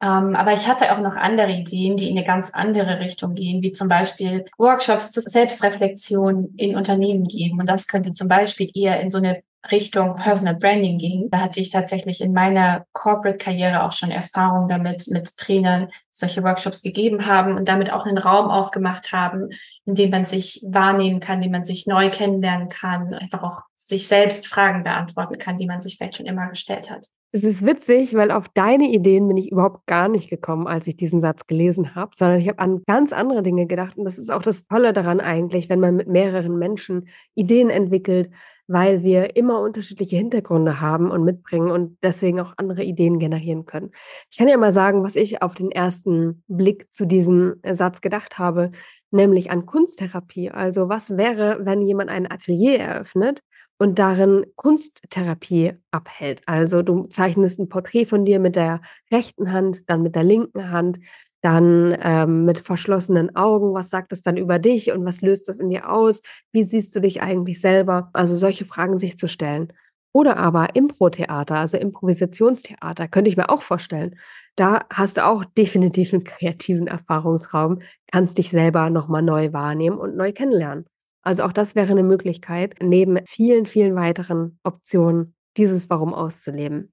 Ähm, 0.00 0.36
aber 0.36 0.52
ich 0.52 0.68
hatte 0.68 0.92
auch 0.92 1.00
noch 1.00 1.16
andere 1.16 1.50
Ideen, 1.50 1.96
die 1.96 2.08
in 2.08 2.16
eine 2.16 2.26
ganz 2.26 2.50
andere 2.50 3.00
Richtung 3.00 3.34
gehen, 3.34 3.62
wie 3.62 3.72
zum 3.72 3.88
Beispiel 3.88 4.44
Workshops 4.56 5.10
zur 5.10 5.24
Selbstreflexion 5.24 6.54
in 6.56 6.76
Unternehmen 6.76 7.26
geben. 7.26 7.58
Und 7.58 7.68
das 7.68 7.88
könnte 7.88 8.12
zum 8.12 8.28
Beispiel 8.28 8.70
eher 8.74 9.00
in 9.00 9.10
so 9.10 9.18
eine 9.18 9.42
Richtung 9.70 10.14
Personal 10.14 10.54
Branding 10.54 10.98
ging. 10.98 11.28
Da 11.30 11.40
hatte 11.40 11.58
ich 11.60 11.70
tatsächlich 11.70 12.20
in 12.20 12.32
meiner 12.32 12.86
Corporate-Karriere 12.92 13.82
auch 13.82 13.92
schon 13.92 14.10
Erfahrung 14.10 14.68
damit, 14.68 15.08
mit 15.08 15.36
Trainern 15.36 15.88
solche 16.12 16.44
Workshops 16.44 16.80
gegeben 16.80 17.26
haben 17.26 17.56
und 17.56 17.68
damit 17.68 17.92
auch 17.92 18.06
einen 18.06 18.18
Raum 18.18 18.50
aufgemacht 18.50 19.12
haben, 19.12 19.50
in 19.84 19.96
dem 19.96 20.10
man 20.10 20.24
sich 20.24 20.64
wahrnehmen 20.66 21.18
kann, 21.18 21.36
in 21.36 21.42
dem 21.42 21.52
man 21.52 21.64
sich 21.64 21.86
neu 21.86 22.08
kennenlernen 22.10 22.68
kann, 22.68 23.14
einfach 23.14 23.42
auch 23.42 23.62
sich 23.76 24.06
selbst 24.06 24.46
Fragen 24.46 24.84
beantworten 24.84 25.38
kann, 25.38 25.58
die 25.58 25.66
man 25.66 25.80
sich 25.80 25.96
vielleicht 25.96 26.16
schon 26.16 26.26
immer 26.26 26.48
gestellt 26.48 26.90
hat. 26.90 27.08
Es 27.30 27.44
ist 27.44 27.64
witzig, 27.64 28.14
weil 28.14 28.30
auf 28.30 28.48
deine 28.48 28.90
Ideen 28.90 29.28
bin 29.28 29.36
ich 29.36 29.52
überhaupt 29.52 29.86
gar 29.86 30.08
nicht 30.08 30.30
gekommen, 30.30 30.66
als 30.66 30.86
ich 30.86 30.96
diesen 30.96 31.20
Satz 31.20 31.46
gelesen 31.46 31.94
habe, 31.94 32.12
sondern 32.14 32.38
ich 32.38 32.48
habe 32.48 32.58
an 32.58 32.82
ganz 32.86 33.12
andere 33.12 33.42
Dinge 33.42 33.66
gedacht. 33.66 33.98
Und 33.98 34.06
das 34.06 34.16
ist 34.16 34.32
auch 34.32 34.40
das 34.40 34.66
Tolle 34.66 34.94
daran 34.94 35.20
eigentlich, 35.20 35.68
wenn 35.68 35.78
man 35.78 35.94
mit 35.94 36.08
mehreren 36.08 36.58
Menschen 36.58 37.08
Ideen 37.34 37.68
entwickelt, 37.68 38.30
weil 38.66 39.02
wir 39.02 39.36
immer 39.36 39.60
unterschiedliche 39.60 40.16
Hintergründe 40.16 40.80
haben 40.80 41.10
und 41.10 41.22
mitbringen 41.22 41.70
und 41.70 41.98
deswegen 42.02 42.40
auch 42.40 42.54
andere 42.56 42.82
Ideen 42.82 43.18
generieren 43.18 43.66
können. 43.66 43.90
Ich 44.30 44.38
kann 44.38 44.48
ja 44.48 44.56
mal 44.56 44.72
sagen, 44.72 45.02
was 45.02 45.14
ich 45.14 45.42
auf 45.42 45.54
den 45.54 45.70
ersten 45.70 46.42
Blick 46.48 46.90
zu 46.92 47.06
diesem 47.06 47.56
Satz 47.62 48.00
gedacht 48.00 48.38
habe, 48.38 48.70
nämlich 49.10 49.50
an 49.50 49.66
Kunsttherapie. 49.66 50.50
Also 50.50 50.88
was 50.88 51.18
wäre, 51.18 51.58
wenn 51.60 51.82
jemand 51.82 52.08
ein 52.08 52.30
Atelier 52.30 52.78
eröffnet 52.78 53.42
und 53.78 53.98
darin 53.98 54.46
Kunsttherapie 54.56 55.74
abhält. 55.90 56.42
Also 56.46 56.82
du 56.82 57.06
zeichnest 57.06 57.60
ein 57.60 57.68
Porträt 57.68 58.06
von 58.06 58.24
dir 58.24 58.40
mit 58.40 58.56
der 58.56 58.82
rechten 59.12 59.52
Hand, 59.52 59.88
dann 59.88 60.02
mit 60.02 60.14
der 60.14 60.24
linken 60.24 60.70
Hand, 60.70 60.98
dann 61.42 61.96
ähm, 62.02 62.44
mit 62.44 62.58
verschlossenen 62.58 63.36
Augen. 63.36 63.74
Was 63.74 63.90
sagt 63.90 64.12
es 64.12 64.22
dann 64.22 64.36
über 64.36 64.58
dich 64.58 64.90
und 64.90 65.04
was 65.04 65.20
löst 65.20 65.48
das 65.48 65.60
in 65.60 65.70
dir 65.70 65.90
aus? 65.90 66.22
Wie 66.52 66.64
siehst 66.64 66.94
du 66.96 67.00
dich 67.00 67.22
eigentlich 67.22 67.60
selber? 67.60 68.10
Also 68.12 68.34
solche 68.36 68.64
Fragen 68.64 68.98
sich 68.98 69.16
zu 69.18 69.28
stellen. 69.28 69.72
Oder 70.12 70.36
aber 70.38 70.74
Impro-Theater, 70.74 71.56
also 71.56 71.76
Improvisationstheater, 71.76 73.06
könnte 73.08 73.30
ich 73.30 73.36
mir 73.36 73.50
auch 73.50 73.62
vorstellen. 73.62 74.18
Da 74.56 74.80
hast 74.90 75.18
du 75.18 75.26
auch 75.26 75.44
definitiv 75.44 76.12
einen 76.12 76.24
kreativen 76.24 76.88
Erfahrungsraum, 76.88 77.82
kannst 78.10 78.38
dich 78.38 78.50
selber 78.50 78.90
nochmal 78.90 79.22
neu 79.22 79.52
wahrnehmen 79.52 79.98
und 79.98 80.16
neu 80.16 80.32
kennenlernen. 80.32 80.86
Also 81.22 81.42
auch 81.44 81.52
das 81.52 81.74
wäre 81.74 81.90
eine 81.90 82.02
Möglichkeit, 82.02 82.76
neben 82.80 83.18
vielen, 83.26 83.66
vielen 83.66 83.94
weiteren 83.94 84.58
Optionen 84.62 85.34
dieses 85.56 85.90
Warum 85.90 86.14
auszuleben. 86.14 86.92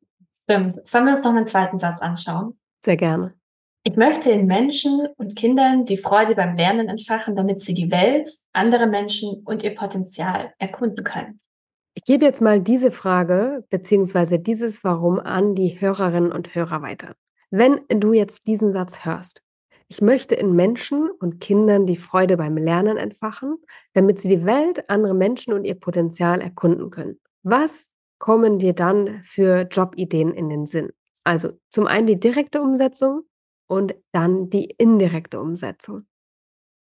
Stimmt. 0.50 0.88
Sollen 0.88 1.06
wir 1.06 1.16
uns 1.16 1.24
noch 1.24 1.34
einen 1.34 1.48
zweiten 1.48 1.80
Satz 1.80 2.02
anschauen? 2.02 2.58
Sehr 2.84 2.98
gerne. 2.98 3.34
Ich 3.84 3.96
möchte 3.96 4.32
in 4.32 4.48
Menschen 4.48 5.08
und 5.18 5.36
Kindern 5.36 5.86
die 5.86 5.98
Freude 5.98 6.34
beim 6.34 6.56
Lernen 6.56 6.88
entfachen, 6.88 7.36
damit 7.36 7.62
sie 7.62 7.76
die 7.76 7.92
Welt, 7.92 8.28
andere 8.52 8.88
Menschen 8.88 9.44
und 9.46 9.64
ihr 9.64 9.76
Potenzial 9.76 10.54
erkunden 10.58 11.04
können. 11.04 11.40
Ich 11.94 12.04
gebe 12.04 12.26
jetzt 12.26 12.42
mal 12.42 12.60
diese 12.60 12.92
Frage 12.92 13.64
bzw. 13.70 14.40
dieses 14.40 14.84
Warum 14.84 15.20
an 15.20 15.56
die 15.56 15.80
Hörerinnen 15.80 16.32
und 16.32 16.54
Hörer 16.54 16.82
weiter. 16.82 17.16
Wenn 17.52 17.82
du 17.88 18.12
jetzt 18.12 18.48
diesen 18.48 18.72
Satz 18.72 19.06
hörst, 19.06 19.42
ich 19.88 20.02
möchte 20.02 20.36
in 20.36 20.56
Menschen 20.56 21.10
und 21.12 21.40
Kindern 21.40 21.86
die 21.86 21.98
Freude 21.98 22.38
beim 22.38 22.58
Lernen 22.58 22.98
entfachen, 22.98 23.58
damit 23.94 24.20
sie 24.20 24.30
die 24.30 24.46
Welt, 24.46 24.90
andere 24.90 25.14
Menschen 25.14 25.54
und 25.54 25.64
ihr 25.66 25.76
Potenzial 25.76 26.42
erkunden 26.42 26.90
können. 26.90 27.20
Was 27.44 27.90
kommen 28.18 28.58
dir 28.58 28.74
dann 28.74 29.24
für 29.24 29.68
Jobideen 29.70 30.34
in 30.34 30.50
den 30.50 30.66
Sinn? 30.66 30.92
Also 31.24 31.54
zum 31.70 31.86
einen 31.88 32.08
die 32.08 32.20
direkte 32.20 32.62
Umsetzung 32.62 33.24
und 33.68 33.96
dann 34.12 34.50
die 34.50 34.66
indirekte 34.78 35.40
Umsetzung. 35.40 36.08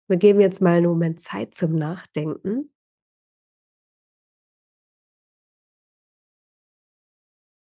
Wir 0.07 0.17
geben 0.17 0.41
jetzt 0.41 0.61
mal 0.61 0.77
einen 0.77 0.87
Moment 0.87 1.21
Zeit 1.21 1.55
zum 1.55 1.75
Nachdenken. 1.75 2.71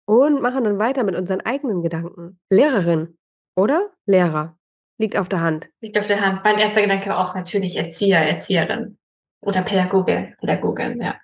Und 0.07 0.41
machen 0.41 0.63
dann 0.65 0.77
weiter 0.77 1.03
mit 1.03 1.15
unseren 1.15 1.41
eigenen 1.41 1.81
Gedanken. 1.81 2.39
Lehrerin 2.51 3.17
oder 3.55 3.91
Lehrer? 4.05 4.55
Liegt 4.97 5.17
auf 5.17 5.29
der 5.29 5.41
Hand. 5.41 5.67
Liegt 5.81 5.97
auf 5.97 6.07
der 6.07 6.21
Hand. 6.21 6.41
Mein 6.43 6.57
erster 6.57 6.81
Gedanke 6.81 7.09
war 7.09 7.19
auch 7.19 7.35
natürlich 7.35 7.75
Erzieher, 7.75 8.19
Erzieherin 8.19 8.97
oder 9.41 9.61
Pädagoge, 9.61 10.33
Pädagogin, 10.39 11.01
ja. 11.01 11.15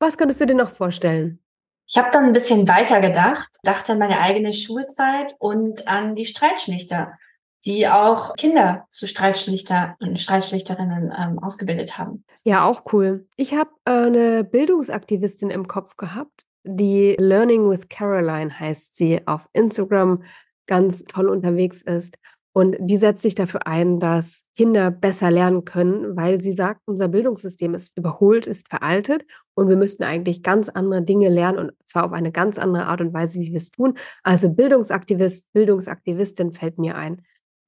Was 0.00 0.18
könntest 0.18 0.40
du 0.40 0.46
dir 0.46 0.54
noch 0.54 0.70
vorstellen? 0.70 1.40
Ich 1.86 1.98
habe 1.98 2.10
dann 2.12 2.24
ein 2.24 2.32
bisschen 2.32 2.68
weiter 2.68 3.00
gedacht, 3.00 3.48
dachte 3.62 3.92
an 3.92 3.98
meine 3.98 4.20
eigene 4.20 4.52
Schulzeit 4.52 5.34
und 5.38 5.86
an 5.88 6.14
die 6.14 6.24
Streitschlichter, 6.24 7.18
die 7.64 7.88
auch 7.88 8.34
Kinder 8.36 8.86
zu 8.90 9.06
Streitschlichter 9.06 9.96
und 10.00 10.18
Streitschlichterinnen 10.18 11.12
ähm, 11.16 11.38
ausgebildet 11.40 11.98
haben. 11.98 12.24
Ja, 12.44 12.64
auch 12.64 12.84
cool. 12.92 13.26
Ich 13.36 13.54
habe 13.54 13.70
äh, 13.84 13.90
eine 13.90 14.44
Bildungsaktivistin 14.44 15.50
im 15.50 15.68
Kopf 15.68 15.96
gehabt, 15.96 16.46
die 16.62 17.16
Learning 17.18 17.68
with 17.68 17.88
Caroline 17.88 18.58
heißt 18.58 18.96
sie, 18.96 19.26
auf 19.26 19.48
Instagram 19.52 20.22
ganz 20.66 21.04
toll 21.04 21.28
unterwegs 21.28 21.82
ist 21.82 22.16
und 22.52 22.76
die 22.80 22.96
setzt 22.96 23.22
sich 23.22 23.34
dafür 23.34 23.66
ein, 23.66 24.00
dass 24.00 24.42
Kinder 24.56 24.90
besser 24.90 25.30
lernen 25.30 25.64
können, 25.64 26.16
weil 26.16 26.40
sie 26.40 26.52
sagt, 26.52 26.80
unser 26.86 27.08
Bildungssystem 27.08 27.74
ist 27.74 27.96
überholt, 27.96 28.46
ist 28.46 28.68
veraltet 28.68 29.24
und 29.54 29.68
wir 29.68 29.76
müssten 29.76 30.02
eigentlich 30.02 30.42
ganz 30.42 30.68
andere 30.68 31.02
Dinge 31.02 31.28
lernen 31.28 31.58
und 31.58 31.72
zwar 31.86 32.04
auf 32.04 32.12
eine 32.12 32.32
ganz 32.32 32.58
andere 32.58 32.86
Art 32.86 33.00
und 33.00 33.14
Weise, 33.14 33.38
wie 33.40 33.50
wir 33.50 33.56
es 33.56 33.70
tun. 33.70 33.94
Also 34.24 34.50
Bildungsaktivist, 34.50 35.52
Bildungsaktivistin 35.52 36.52
fällt 36.52 36.78
mir 36.78 36.96
ein. 36.96 37.22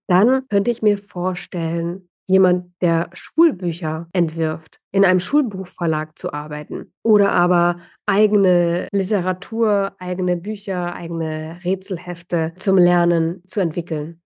Dann 0.09 0.49
könnte 0.49 0.71
ich 0.71 0.83
mir 0.83 0.99
vorstellen, 0.99 2.09
jemand, 2.27 2.73
der 2.81 3.11
Schulbücher 3.13 4.09
entwirft, 4.13 4.81
in 4.91 5.05
einem 5.05 5.21
Schulbuchverlag 5.21 6.19
zu 6.19 6.33
arbeiten 6.33 6.93
oder 7.03 7.33
aber 7.33 7.79
eigene 8.07 8.89
Literatur, 8.93 9.93
eigene 9.99 10.37
Bücher, 10.37 10.95
eigene 10.95 11.61
Rätselhefte 11.65 12.53
zum 12.59 12.79
Lernen 12.79 13.43
zu 13.47 13.61
entwickeln. 13.61 14.22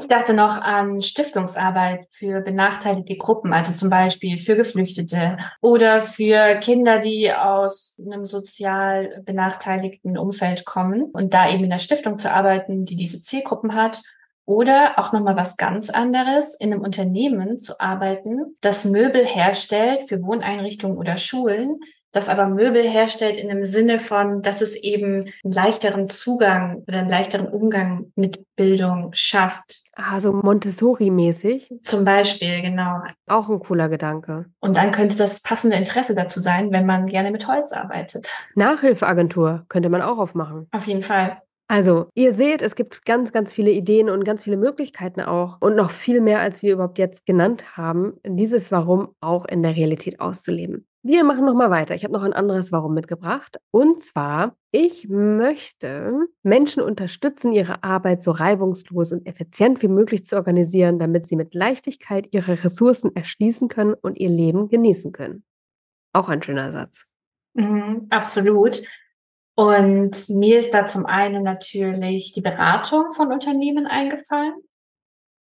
Ich 0.00 0.06
dachte 0.06 0.32
noch 0.32 0.60
an 0.62 1.02
Stiftungsarbeit 1.02 2.06
für 2.10 2.40
benachteiligte 2.40 3.16
Gruppen, 3.16 3.52
also 3.52 3.72
zum 3.72 3.90
Beispiel 3.90 4.38
für 4.38 4.54
Geflüchtete 4.54 5.38
oder 5.60 6.02
für 6.02 6.54
Kinder, 6.60 7.00
die 7.00 7.32
aus 7.32 8.00
einem 8.00 8.24
sozial 8.24 9.22
benachteiligten 9.26 10.16
Umfeld 10.16 10.64
kommen 10.64 11.02
und 11.02 11.34
da 11.34 11.50
eben 11.50 11.64
in 11.64 11.70
der 11.70 11.80
Stiftung 11.80 12.16
zu 12.16 12.32
arbeiten, 12.32 12.84
die 12.84 12.94
diese 12.94 13.20
Zielgruppen 13.20 13.74
hat. 13.74 14.00
Oder 14.44 14.98
auch 14.98 15.12
nochmal 15.12 15.36
was 15.36 15.56
ganz 15.56 15.90
anderes, 15.90 16.54
in 16.54 16.72
einem 16.72 16.82
Unternehmen 16.82 17.58
zu 17.58 17.80
arbeiten, 17.80 18.56
das 18.60 18.84
Möbel 18.84 19.26
herstellt 19.26 20.08
für 20.08 20.22
Wohneinrichtungen 20.22 20.96
oder 20.96 21.18
Schulen, 21.18 21.80
das 22.12 22.28
aber 22.28 22.48
Möbel 22.48 22.82
herstellt 22.82 23.36
in 23.36 23.48
dem 23.48 23.64
Sinne 23.64 23.98
von, 23.98 24.42
dass 24.42 24.60
es 24.60 24.74
eben 24.74 25.30
einen 25.44 25.52
leichteren 25.52 26.06
Zugang 26.06 26.84
oder 26.86 27.00
einen 27.00 27.10
leichteren 27.10 27.48
Umgang 27.48 28.12
mit 28.16 28.44
Bildung 28.56 29.10
schafft. 29.12 29.82
Also 29.94 30.32
Montessori-mäßig. 30.32 31.68
Zum 31.82 32.04
Beispiel, 32.04 32.62
genau. 32.62 33.02
Auch 33.26 33.48
ein 33.48 33.60
cooler 33.60 33.88
Gedanke. 33.88 34.46
Und 34.60 34.76
dann 34.76 34.92
könnte 34.92 35.16
das 35.16 35.40
passende 35.42 35.76
Interesse 35.76 36.14
dazu 36.14 36.40
sein, 36.40 36.72
wenn 36.72 36.86
man 36.86 37.06
gerne 37.06 37.30
mit 37.30 37.46
Holz 37.46 37.72
arbeitet. 37.72 38.28
Nachhilfeagentur 38.54 39.64
könnte 39.68 39.88
man 39.88 40.02
auch 40.02 40.18
aufmachen. 40.18 40.68
Auf 40.72 40.86
jeden 40.86 41.02
Fall. 41.02 41.38
Also, 41.70 42.08
ihr 42.14 42.32
seht, 42.32 42.62
es 42.62 42.74
gibt 42.76 43.04
ganz, 43.04 43.30
ganz 43.30 43.52
viele 43.52 43.70
Ideen 43.70 44.08
und 44.08 44.24
ganz 44.24 44.44
viele 44.44 44.56
Möglichkeiten 44.56 45.20
auch 45.20 45.58
und 45.60 45.76
noch 45.76 45.90
viel 45.90 46.22
mehr, 46.22 46.40
als 46.40 46.62
wir 46.62 46.72
überhaupt 46.72 46.98
jetzt 46.98 47.26
genannt 47.26 47.76
haben, 47.76 48.14
dieses 48.24 48.72
Warum 48.72 49.14
auch 49.20 49.44
in 49.44 49.62
der 49.62 49.76
Realität 49.76 50.18
auszuleben. 50.18 50.86
Wir 51.08 51.24
machen 51.24 51.46
noch 51.46 51.54
mal 51.54 51.70
weiter. 51.70 51.94
Ich 51.94 52.04
habe 52.04 52.12
noch 52.12 52.22
ein 52.22 52.34
anderes 52.34 52.70
Warum 52.70 52.92
mitgebracht. 52.92 53.58
Und 53.70 54.02
zwar, 54.02 54.54
ich 54.72 55.08
möchte 55.08 56.12
Menschen 56.42 56.82
unterstützen, 56.82 57.54
ihre 57.54 57.82
Arbeit 57.82 58.22
so 58.22 58.30
reibungslos 58.30 59.12
und 59.12 59.26
effizient 59.26 59.80
wie 59.80 59.88
möglich 59.88 60.26
zu 60.26 60.36
organisieren, 60.36 60.98
damit 60.98 61.24
sie 61.24 61.36
mit 61.36 61.54
Leichtigkeit 61.54 62.28
ihre 62.32 62.62
Ressourcen 62.62 63.16
erschließen 63.16 63.68
können 63.68 63.94
und 63.94 64.18
ihr 64.18 64.28
Leben 64.28 64.68
genießen 64.68 65.12
können. 65.12 65.44
Auch 66.12 66.28
ein 66.28 66.42
schöner 66.42 66.72
Satz. 66.72 67.06
Mhm, 67.54 68.08
absolut. 68.10 68.82
Und 69.54 70.28
mir 70.28 70.60
ist 70.60 70.74
da 70.74 70.84
zum 70.84 71.06
einen 71.06 71.42
natürlich 71.42 72.32
die 72.32 72.42
Beratung 72.42 73.12
von 73.12 73.32
Unternehmen 73.32 73.86
eingefallen, 73.86 74.56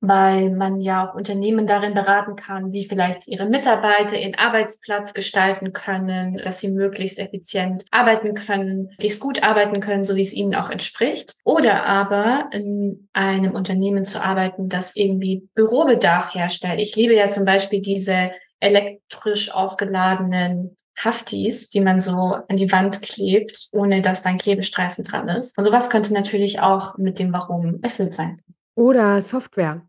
weil 0.07 0.51
man 0.51 0.81
ja 0.81 1.07
auch 1.07 1.15
Unternehmen 1.15 1.67
darin 1.67 1.93
beraten 1.93 2.35
kann, 2.35 2.71
wie 2.71 2.85
vielleicht 2.85 3.27
ihre 3.27 3.47
Mitarbeiter 3.47 4.17
ihren 4.17 4.35
Arbeitsplatz 4.35 5.13
gestalten 5.13 5.74
können, 5.74 6.38
dass 6.38 6.59
sie 6.59 6.71
möglichst 6.71 7.19
effizient 7.19 7.85
arbeiten 7.91 8.33
können, 8.33 8.88
möglichst 8.91 9.19
gut 9.19 9.43
arbeiten 9.43 9.79
können, 9.79 10.03
so 10.03 10.15
wie 10.15 10.21
es 10.21 10.33
ihnen 10.33 10.55
auch 10.55 10.69
entspricht. 10.69 11.35
Oder 11.43 11.85
aber 11.85 12.50
in 12.51 13.09
einem 13.13 13.53
Unternehmen 13.53 14.03
zu 14.03 14.24
arbeiten, 14.24 14.69
das 14.69 14.95
irgendwie 14.95 15.47
Bürobedarf 15.55 16.33
herstellt. 16.33 16.79
Ich 16.79 16.95
liebe 16.95 17.15
ja 17.15 17.29
zum 17.29 17.45
Beispiel 17.45 17.81
diese 17.81 18.31
elektrisch 18.59 19.53
aufgeladenen 19.53 20.75
Haftis, 20.97 21.69
die 21.69 21.81
man 21.81 22.00
so 22.00 22.38
an 22.47 22.55
die 22.55 22.71
Wand 22.71 23.01
klebt, 23.01 23.67
ohne 23.71 24.01
dass 24.01 24.24
da 24.24 24.29
ein 24.29 24.38
Klebestreifen 24.38 25.03
dran 25.03 25.27
ist. 25.27 25.57
Und 25.57 25.65
sowas 25.65 25.89
könnte 25.89 26.13
natürlich 26.13 26.62
auch 26.62 26.97
mit 26.97 27.19
dem 27.19 27.33
Warum 27.33 27.79
erfüllt 27.81 28.13
sein. 28.13 28.41
Oder 28.75 29.21
Software. 29.21 29.81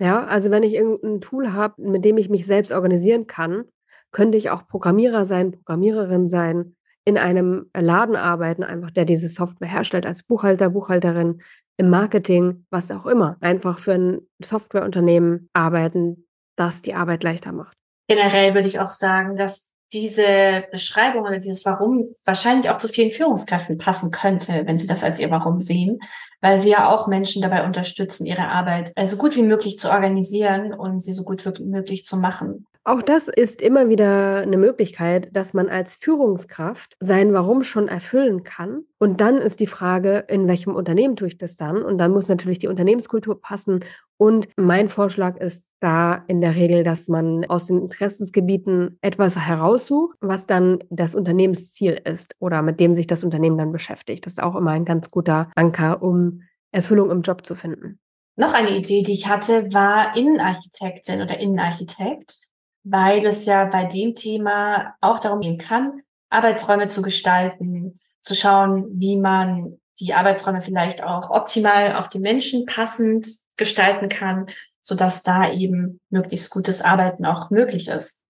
Ja, 0.00 0.24
also 0.24 0.50
wenn 0.50 0.62
ich 0.62 0.74
irgendein 0.74 1.20
Tool 1.20 1.52
habe, 1.52 1.82
mit 1.82 2.04
dem 2.04 2.16
ich 2.16 2.30
mich 2.30 2.46
selbst 2.46 2.72
organisieren 2.72 3.26
kann, 3.26 3.64
könnte 4.12 4.38
ich 4.38 4.50
auch 4.50 4.66
Programmierer 4.66 5.26
sein, 5.26 5.52
Programmiererin 5.52 6.28
sein, 6.28 6.74
in 7.04 7.18
einem 7.18 7.70
Laden 7.76 8.16
arbeiten, 8.16 8.62
einfach 8.62 8.90
der 8.90 9.04
diese 9.04 9.28
Software 9.28 9.68
herstellt, 9.68 10.06
als 10.06 10.22
Buchhalter, 10.22 10.70
Buchhalterin, 10.70 11.42
im 11.76 11.88
Marketing, 11.90 12.66
was 12.70 12.90
auch 12.90 13.06
immer. 13.06 13.36
Einfach 13.40 13.78
für 13.78 13.92
ein 13.92 14.20
Softwareunternehmen 14.42 15.48
arbeiten, 15.54 16.26
das 16.56 16.82
die 16.82 16.94
Arbeit 16.94 17.22
leichter 17.22 17.52
macht. 17.52 17.76
Generell 18.08 18.54
würde 18.54 18.68
ich 18.68 18.80
auch 18.80 18.90
sagen, 18.90 19.36
dass 19.36 19.69
diese 19.92 20.64
Beschreibung 20.70 21.22
oder 21.22 21.38
dieses 21.38 21.64
Warum 21.64 22.08
wahrscheinlich 22.24 22.70
auch 22.70 22.78
zu 22.78 22.88
vielen 22.88 23.12
Führungskräften 23.12 23.78
passen 23.78 24.10
könnte, 24.10 24.62
wenn 24.66 24.78
sie 24.78 24.86
das 24.86 25.02
als 25.02 25.18
ihr 25.18 25.30
Warum 25.30 25.60
sehen, 25.60 25.98
weil 26.40 26.60
sie 26.60 26.70
ja 26.70 26.88
auch 26.88 27.06
Menschen 27.06 27.42
dabei 27.42 27.64
unterstützen, 27.64 28.26
ihre 28.26 28.48
Arbeit 28.48 28.92
so 29.04 29.16
gut 29.16 29.36
wie 29.36 29.42
möglich 29.42 29.78
zu 29.78 29.90
organisieren 29.90 30.72
und 30.72 31.00
sie 31.00 31.12
so 31.12 31.24
gut 31.24 31.44
wie 31.44 31.64
möglich 31.64 32.04
zu 32.04 32.16
machen. 32.16 32.66
Auch 32.84 33.02
das 33.02 33.28
ist 33.28 33.60
immer 33.60 33.90
wieder 33.90 34.38
eine 34.38 34.56
Möglichkeit, 34.56 35.28
dass 35.36 35.52
man 35.52 35.68
als 35.68 35.96
Führungskraft 35.96 36.96
sein 36.98 37.34
Warum 37.34 37.62
schon 37.62 37.88
erfüllen 37.88 38.42
kann. 38.42 38.84
Und 38.98 39.20
dann 39.20 39.36
ist 39.36 39.60
die 39.60 39.66
Frage, 39.66 40.24
in 40.28 40.48
welchem 40.48 40.74
Unternehmen 40.74 41.14
tue 41.14 41.28
ich 41.28 41.36
das 41.36 41.56
dann? 41.56 41.82
Und 41.82 41.98
dann 41.98 42.10
muss 42.10 42.28
natürlich 42.28 42.58
die 42.58 42.68
Unternehmenskultur 42.68 43.38
passen. 43.38 43.80
Und 44.16 44.48
mein 44.56 44.88
Vorschlag 44.88 45.36
ist 45.36 45.62
da 45.80 46.24
in 46.26 46.40
der 46.40 46.54
Regel, 46.54 46.82
dass 46.82 47.08
man 47.08 47.44
aus 47.44 47.66
den 47.66 47.82
Interessensgebieten 47.82 48.98
etwas 49.02 49.36
heraussucht, 49.36 50.16
was 50.20 50.46
dann 50.46 50.78
das 50.88 51.14
Unternehmensziel 51.14 52.00
ist 52.04 52.34
oder 52.38 52.62
mit 52.62 52.80
dem 52.80 52.94
sich 52.94 53.06
das 53.06 53.24
Unternehmen 53.24 53.58
dann 53.58 53.72
beschäftigt. 53.72 54.24
Das 54.24 54.34
ist 54.34 54.42
auch 54.42 54.56
immer 54.56 54.70
ein 54.70 54.86
ganz 54.86 55.10
guter 55.10 55.50
Anker, 55.54 56.02
um 56.02 56.42
Erfüllung 56.72 57.10
im 57.10 57.22
Job 57.22 57.44
zu 57.44 57.54
finden. 57.54 57.98
Noch 58.36 58.54
eine 58.54 58.74
Idee, 58.74 59.02
die 59.02 59.12
ich 59.12 59.28
hatte, 59.28 59.70
war 59.72 60.16
Innenarchitektin 60.16 61.20
oder 61.20 61.38
Innenarchitekt 61.38 62.49
weil 62.82 63.24
es 63.26 63.44
ja 63.44 63.64
bei 63.64 63.84
dem 63.84 64.14
Thema 64.14 64.94
auch 65.00 65.18
darum 65.18 65.40
gehen 65.40 65.58
kann, 65.58 66.02
Arbeitsräume 66.30 66.88
zu 66.88 67.02
gestalten, 67.02 67.98
zu 68.22 68.34
schauen, 68.34 68.86
wie 69.00 69.16
man 69.16 69.78
die 69.98 70.14
Arbeitsräume 70.14 70.62
vielleicht 70.62 71.02
auch 71.02 71.30
optimal 71.30 71.96
auf 71.96 72.08
die 72.08 72.18
Menschen 72.18 72.64
passend 72.66 73.26
gestalten 73.56 74.08
kann, 74.08 74.46
so 74.82 74.94
dass 74.94 75.22
da 75.22 75.52
eben 75.52 76.00
möglichst 76.08 76.50
gutes 76.50 76.80
Arbeiten 76.80 77.26
auch 77.26 77.50
möglich 77.50 77.88
ist. 77.88 78.22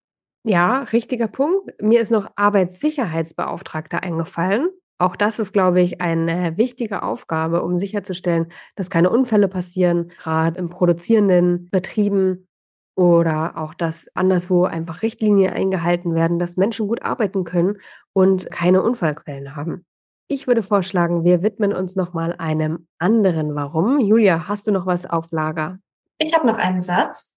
Ja, 0.42 0.83
richtiger 0.85 1.28
Punkt. 1.28 1.80
Mir 1.80 2.00
ist 2.00 2.11
noch 2.11 2.30
Arbeitssicherheitsbeauftragter 2.35 4.02
eingefallen. 4.02 4.69
Auch 4.99 5.16
das 5.16 5.38
ist, 5.38 5.52
glaube 5.52 5.80
ich, 5.80 6.00
eine 6.00 6.57
wichtige 6.59 7.02
Aufgabe, 7.02 7.62
um 7.62 7.78
sicherzustellen, 7.78 8.52
dass 8.75 8.90
keine 8.90 9.11
Unfälle 9.11 9.49
passieren, 9.49 10.09
gerade 10.19 10.59
im 10.59 10.69
produzierenden 10.69 11.71
Betrieben 11.71 12.49
oder 12.97 13.56
auch, 13.56 13.75
dass 13.75 14.09
anderswo 14.14 14.64
einfach 14.64 15.02
Richtlinien 15.02 15.52
eingehalten 15.52 16.14
werden, 16.14 16.38
dass 16.38 16.56
Menschen 16.56 16.88
gut 16.88 17.02
arbeiten 17.02 17.44
können 17.44 17.78
und 18.12 18.50
keine 18.50 18.82
Unfallquellen 18.82 19.56
haben. 19.56 19.85
Ich 20.28 20.47
würde 20.47 20.62
vorschlagen, 20.62 21.25
wir 21.25 21.42
widmen 21.42 21.73
uns 21.73 21.97
nochmal 21.97 22.37
einem 22.38 22.87
anderen 22.99 23.54
Warum. 23.54 23.99
Julia, 24.00 24.47
hast 24.47 24.66
du 24.66 24.73
noch 24.73 24.87
was 24.87 25.04
auf 25.04 25.26
Lager? 25.32 25.78
Ich 26.18 26.35
habe 26.35 26.47
noch 26.47 26.59
einen 26.59 26.82
Satz. 26.82 27.35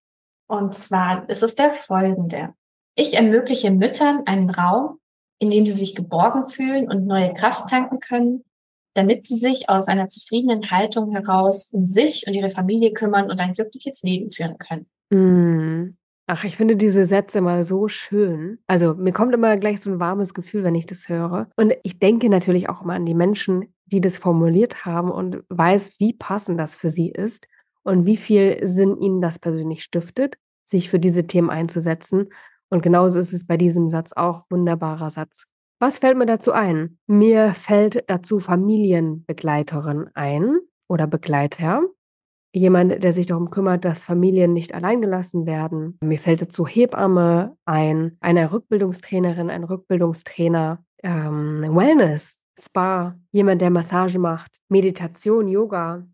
Und 0.47 0.73
zwar 0.73 1.27
ist 1.29 1.41
es 1.41 1.55
der 1.55 1.73
folgende. 1.73 2.53
Ich 2.95 3.15
ermögliche 3.15 3.71
Müttern 3.71 4.23
einen 4.27 4.51
Raum, 4.51 4.99
in 5.39 5.49
dem 5.49 5.65
sie 5.65 5.73
sich 5.73 5.95
geborgen 5.95 6.47
fühlen 6.49 6.87
und 6.87 7.07
neue 7.07 7.33
Kraft 7.33 7.67
tanken 7.69 7.99
können, 7.99 8.43
damit 8.93 9.25
sie 9.25 9.37
sich 9.37 9.69
aus 9.69 9.87
einer 9.87 10.09
zufriedenen 10.09 10.69
Haltung 10.69 11.11
heraus 11.11 11.69
um 11.71 11.87
sich 11.87 12.27
und 12.27 12.33
ihre 12.33 12.51
Familie 12.51 12.93
kümmern 12.93 13.31
und 13.31 13.39
ein 13.39 13.53
glückliches 13.53 14.03
Leben 14.03 14.29
führen 14.29 14.57
können. 14.59 14.85
Mhm. 15.13 15.97
Ach, 16.25 16.45
ich 16.45 16.55
finde 16.55 16.77
diese 16.77 17.05
Sätze 17.05 17.39
immer 17.39 17.63
so 17.65 17.89
schön. 17.89 18.59
Also 18.65 18.93
mir 18.93 19.11
kommt 19.11 19.33
immer 19.33 19.57
gleich 19.57 19.81
so 19.81 19.91
ein 19.91 19.99
warmes 19.99 20.33
Gefühl, 20.33 20.63
wenn 20.63 20.75
ich 20.75 20.85
das 20.85 21.09
höre. 21.09 21.49
Und 21.57 21.73
ich 21.83 21.99
denke 21.99 22.29
natürlich 22.29 22.69
auch 22.69 22.81
immer 22.81 22.93
an 22.93 23.05
die 23.05 23.13
Menschen, 23.13 23.73
die 23.85 23.99
das 23.99 24.17
formuliert 24.17 24.85
haben 24.85 25.11
und 25.11 25.43
weiß, 25.49 25.99
wie 25.99 26.13
passend 26.13 26.59
das 26.59 26.75
für 26.75 26.89
sie 26.89 27.09
ist 27.09 27.47
und 27.83 28.05
wie 28.05 28.15
viel 28.15 28.65
Sinn 28.65 28.97
ihnen 28.97 29.21
das 29.21 29.37
persönlich 29.37 29.83
stiftet, 29.83 30.37
sich 30.65 30.89
für 30.89 30.99
diese 30.99 31.27
Themen 31.27 31.49
einzusetzen. 31.49 32.29
Und 32.69 32.81
genauso 32.81 33.19
ist 33.19 33.33
es 33.33 33.45
bei 33.45 33.57
diesem 33.57 33.89
Satz 33.89 34.13
auch. 34.13 34.45
Wunderbarer 34.49 35.11
Satz. 35.11 35.43
Was 35.79 35.99
fällt 35.99 36.17
mir 36.17 36.25
dazu 36.25 36.53
ein? 36.53 36.97
Mir 37.07 37.53
fällt 37.53 38.09
dazu 38.09 38.39
Familienbegleiterin 38.39 40.09
ein 40.13 40.57
oder 40.87 41.05
Begleiter 41.05 41.81
jemand, 42.53 43.03
der 43.03 43.11
sich 43.13 43.25
darum 43.25 43.49
kümmert, 43.49 43.83
dass 43.83 44.03
Familien 44.03 44.53
nicht 44.53 44.73
alleingelassen 44.73 45.45
werden. 45.45 45.97
Mir 46.03 46.19
fällt 46.19 46.41
dazu 46.41 46.67
Hebamme 46.67 47.57
ein, 47.65 48.17
eine 48.21 48.51
Rückbildungstrainerin, 48.51 49.49
ein 49.49 49.63
Rückbildungstrainer, 49.63 50.83
ähm, 51.03 51.75
Wellness, 51.75 52.37
Spa, 52.57 53.17
jemand, 53.31 53.61
der 53.61 53.71
Massage 53.71 54.19
macht, 54.19 54.51
Meditation, 54.69 55.47
Yoga. 55.47 56.05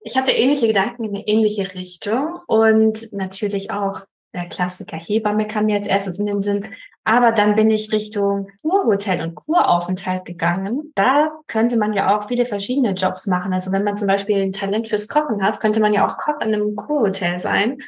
Ich 0.00 0.16
hatte 0.18 0.32
ähnliche 0.32 0.66
Gedanken 0.66 1.04
in 1.04 1.14
eine 1.14 1.26
ähnliche 1.26 1.74
Richtung 1.74 2.40
und 2.46 3.12
natürlich 3.12 3.70
auch 3.70 4.02
der 4.34 4.48
Klassiker 4.48 4.96
Hebamme 4.96 5.46
kam 5.46 5.66
mir 5.66 5.76
als 5.76 5.86
erstes 5.86 6.18
in 6.18 6.26
den 6.26 6.42
Sinn. 6.42 6.66
Aber 7.04 7.32
dann 7.32 7.54
bin 7.54 7.70
ich 7.70 7.92
Richtung 7.92 8.48
Kurhotel 8.62 9.20
und 9.20 9.34
Kuraufenthalt 9.34 10.24
gegangen. 10.24 10.92
Da 10.94 11.30
könnte 11.46 11.76
man 11.76 11.92
ja 11.92 12.16
auch 12.16 12.26
viele 12.26 12.44
verschiedene 12.44 12.92
Jobs 12.92 13.26
machen. 13.26 13.52
Also 13.52 13.72
wenn 13.72 13.84
man 13.84 13.96
zum 13.96 14.08
Beispiel 14.08 14.42
ein 14.42 14.52
Talent 14.52 14.88
fürs 14.88 15.08
Kochen 15.08 15.42
hat, 15.42 15.60
könnte 15.60 15.80
man 15.80 15.94
ja 15.94 16.06
auch 16.06 16.16
Koch 16.16 16.40
in 16.40 16.54
einem 16.54 16.74
Kurhotel 16.74 17.38
sein 17.38 17.78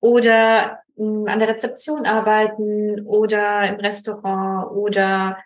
oder 0.00 0.80
hm, 0.96 1.26
an 1.28 1.38
der 1.38 1.48
Rezeption 1.48 2.04
arbeiten 2.04 3.06
oder 3.06 3.68
im 3.68 3.76
Restaurant 3.76 4.72
oder 4.72 5.38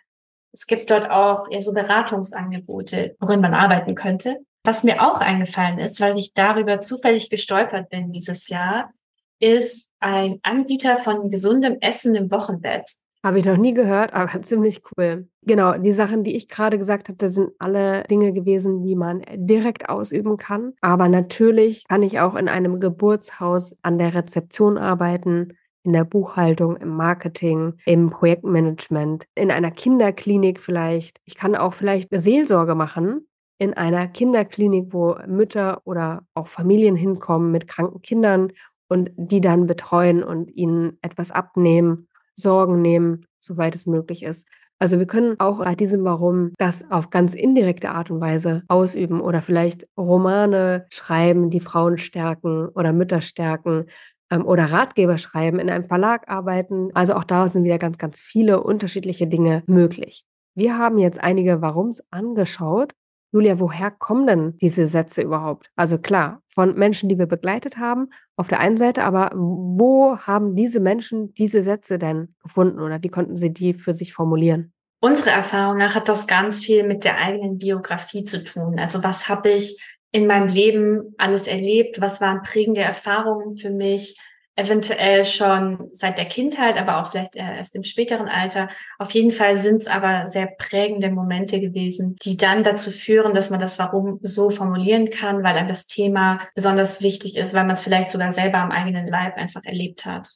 es 0.52 0.66
gibt 0.66 0.90
dort 0.90 1.10
auch 1.10 1.50
eher 1.50 1.60
so 1.60 1.74
Beratungsangebote, 1.74 3.16
worin 3.20 3.42
man 3.42 3.52
arbeiten 3.52 3.94
könnte. 3.94 4.38
Was 4.64 4.84
mir 4.84 5.06
auch 5.06 5.20
eingefallen 5.20 5.78
ist, 5.78 6.00
weil 6.00 6.16
ich 6.16 6.32
darüber 6.32 6.80
zufällig 6.80 7.28
gestolpert 7.28 7.90
bin 7.90 8.12
dieses 8.12 8.48
Jahr, 8.48 8.90
ist 9.38 9.88
ein 10.00 10.38
Anbieter 10.42 10.98
von 10.98 11.30
gesundem 11.30 11.78
Essen 11.80 12.14
im 12.14 12.30
Wochenbett. 12.30 12.96
Habe 13.24 13.40
ich 13.40 13.44
noch 13.44 13.56
nie 13.56 13.74
gehört, 13.74 14.14
aber 14.14 14.40
ziemlich 14.42 14.82
cool. 14.96 15.28
Genau, 15.42 15.76
die 15.78 15.92
Sachen, 15.92 16.22
die 16.22 16.36
ich 16.36 16.48
gerade 16.48 16.78
gesagt 16.78 17.08
habe, 17.08 17.18
das 17.18 17.34
sind 17.34 17.50
alle 17.58 18.04
Dinge 18.04 18.32
gewesen, 18.32 18.82
die 18.82 18.94
man 18.94 19.22
direkt 19.34 19.88
ausüben 19.88 20.36
kann. 20.36 20.74
Aber 20.80 21.08
natürlich 21.08 21.88
kann 21.88 22.02
ich 22.02 22.20
auch 22.20 22.36
in 22.36 22.48
einem 22.48 22.78
Geburtshaus 22.78 23.74
an 23.82 23.98
der 23.98 24.14
Rezeption 24.14 24.78
arbeiten, 24.78 25.56
in 25.82 25.92
der 25.92 26.04
Buchhaltung, 26.04 26.76
im 26.76 26.90
Marketing, 26.90 27.74
im 27.84 28.10
Projektmanagement, 28.10 29.26
in 29.34 29.50
einer 29.50 29.70
Kinderklinik 29.70 30.60
vielleicht. 30.60 31.18
Ich 31.24 31.36
kann 31.36 31.54
auch 31.56 31.74
vielleicht 31.74 32.08
Seelsorge 32.12 32.74
machen 32.74 33.26
in 33.58 33.72
einer 33.74 34.06
Kinderklinik, 34.06 34.92
wo 34.92 35.16
Mütter 35.26 35.80
oder 35.84 36.26
auch 36.34 36.48
Familien 36.48 36.96
hinkommen 36.96 37.50
mit 37.50 37.66
kranken 37.66 38.02
Kindern 38.02 38.52
und 38.88 39.10
die 39.16 39.40
dann 39.40 39.66
betreuen 39.66 40.22
und 40.22 40.50
ihnen 40.54 40.98
etwas 41.02 41.30
abnehmen, 41.30 42.08
Sorgen 42.34 42.82
nehmen, 42.82 43.26
soweit 43.40 43.74
es 43.74 43.86
möglich 43.86 44.22
ist. 44.22 44.46
Also 44.78 44.98
wir 44.98 45.06
können 45.06 45.40
auch 45.40 45.64
bei 45.64 45.74
diesem 45.74 46.04
Warum 46.04 46.52
das 46.58 46.84
auf 46.90 47.08
ganz 47.08 47.34
indirekte 47.34 47.90
Art 47.90 48.10
und 48.10 48.20
Weise 48.20 48.62
ausüben 48.68 49.22
oder 49.22 49.40
vielleicht 49.40 49.86
Romane 49.96 50.86
schreiben, 50.90 51.48
die 51.48 51.60
Frauen 51.60 51.96
stärken 51.96 52.68
oder 52.68 52.92
Mütter 52.92 53.22
stärken 53.22 53.86
ähm, 54.30 54.44
oder 54.44 54.66
Ratgeber 54.66 55.16
schreiben, 55.16 55.58
in 55.58 55.70
einem 55.70 55.84
Verlag 55.84 56.28
arbeiten. 56.28 56.90
Also 56.92 57.14
auch 57.14 57.24
da 57.24 57.48
sind 57.48 57.64
wieder 57.64 57.78
ganz, 57.78 57.96
ganz 57.96 58.20
viele 58.20 58.62
unterschiedliche 58.62 59.26
Dinge 59.26 59.62
möglich. 59.66 60.24
Wir 60.54 60.76
haben 60.76 60.98
jetzt 60.98 61.22
einige 61.22 61.62
Warums 61.62 62.02
angeschaut 62.10 62.92
Julia, 63.36 63.60
woher 63.60 63.90
kommen 63.90 64.26
denn 64.26 64.56
diese 64.62 64.86
Sätze 64.86 65.20
überhaupt? 65.20 65.70
Also 65.76 65.98
klar, 65.98 66.40
von 66.48 66.74
Menschen, 66.74 67.10
die 67.10 67.18
wir 67.18 67.26
begleitet 67.26 67.76
haben, 67.76 68.08
auf 68.34 68.48
der 68.48 68.60
einen 68.60 68.78
Seite, 68.78 69.04
aber 69.04 69.30
wo 69.34 70.16
haben 70.16 70.56
diese 70.56 70.80
Menschen 70.80 71.34
diese 71.34 71.60
Sätze 71.60 71.98
denn 71.98 72.34
gefunden 72.42 72.80
oder 72.80 73.02
wie 73.02 73.10
konnten 73.10 73.36
sie 73.36 73.52
die 73.52 73.74
für 73.74 73.92
sich 73.92 74.14
formulieren? 74.14 74.72
Unsere 75.02 75.32
Erfahrung 75.32 75.76
nach 75.76 75.94
hat 75.94 76.08
das 76.08 76.26
ganz 76.26 76.60
viel 76.60 76.86
mit 76.86 77.04
der 77.04 77.18
eigenen 77.18 77.58
Biografie 77.58 78.24
zu 78.24 78.42
tun. 78.42 78.78
Also 78.78 79.04
was 79.04 79.28
habe 79.28 79.50
ich 79.50 79.78
in 80.12 80.26
meinem 80.26 80.48
Leben 80.48 81.14
alles 81.18 81.46
erlebt? 81.46 82.00
Was 82.00 82.22
waren 82.22 82.40
prägende 82.40 82.80
Erfahrungen 82.80 83.58
für 83.58 83.70
mich? 83.70 84.18
Eventuell 84.56 85.24
schon 85.26 85.88
seit 85.92 86.16
der 86.16 86.24
Kindheit, 86.24 86.78
aber 86.78 87.00
auch 87.00 87.10
vielleicht 87.10 87.36
erst 87.36 87.76
im 87.76 87.82
späteren 87.82 88.26
Alter. 88.26 88.68
Auf 88.98 89.10
jeden 89.10 89.30
Fall 89.30 89.56
sind 89.56 89.76
es 89.76 89.86
aber 89.86 90.26
sehr 90.26 90.46
prägende 90.46 91.10
Momente 91.10 91.60
gewesen, 91.60 92.16
die 92.22 92.38
dann 92.38 92.64
dazu 92.64 92.90
führen, 92.90 93.34
dass 93.34 93.50
man 93.50 93.60
das 93.60 93.78
Warum 93.78 94.18
so 94.22 94.50
formulieren 94.50 95.10
kann, 95.10 95.42
weil 95.42 95.56
einem 95.56 95.68
das 95.68 95.86
Thema 95.86 96.40
besonders 96.54 97.02
wichtig 97.02 97.36
ist, 97.36 97.52
weil 97.52 97.64
man 97.64 97.74
es 97.74 97.82
vielleicht 97.82 98.10
sogar 98.10 98.32
selber 98.32 98.58
am 98.58 98.72
eigenen 98.72 99.06
Leib 99.06 99.36
einfach 99.36 99.62
erlebt 99.62 100.06
hat. 100.06 100.28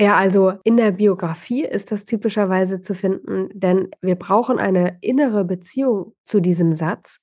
Ja, 0.00 0.14
also 0.14 0.54
in 0.62 0.76
der 0.76 0.92
Biografie 0.92 1.64
ist 1.64 1.90
das 1.90 2.04
typischerweise 2.04 2.80
zu 2.80 2.94
finden, 2.94 3.48
denn 3.52 3.88
wir 4.00 4.14
brauchen 4.14 4.58
eine 4.58 4.98
innere 5.00 5.44
Beziehung 5.44 6.14
zu 6.24 6.40
diesem 6.40 6.72
Satz. 6.72 7.18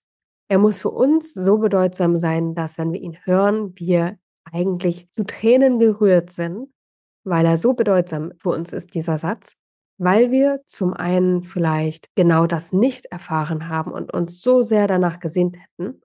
Er 0.49 0.57
muss 0.57 0.81
für 0.81 0.91
uns 0.91 1.33
so 1.33 1.57
bedeutsam 1.57 2.15
sein, 2.15 2.53
dass 2.53 2.77
wenn 2.77 2.91
wir 2.91 2.99
ihn 2.99 3.17
hören, 3.23 3.73
wir 3.75 4.17
eigentlich 4.55 5.11
zu 5.11 5.25
Tränen 5.25 5.79
gerührt 5.79 6.31
sind, 6.31 6.69
weil 7.25 7.45
er 7.45 7.57
so 7.57 7.73
bedeutsam 7.73 8.31
für 8.37 8.49
uns 8.49 8.71
ist, 8.71 8.95
dieser 8.95 9.17
Satz, 9.17 9.55
weil 9.97 10.31
wir 10.31 10.61
zum 10.65 10.93
einen 10.93 11.43
vielleicht 11.43 12.09
genau 12.15 12.47
das 12.47 12.71
nicht 12.71 13.05
erfahren 13.07 13.67
haben 13.67 13.91
und 13.91 14.13
uns 14.13 14.41
so 14.41 14.61
sehr 14.61 14.87
danach 14.87 15.19
gesehnt 15.19 15.57
hätten, 15.57 16.01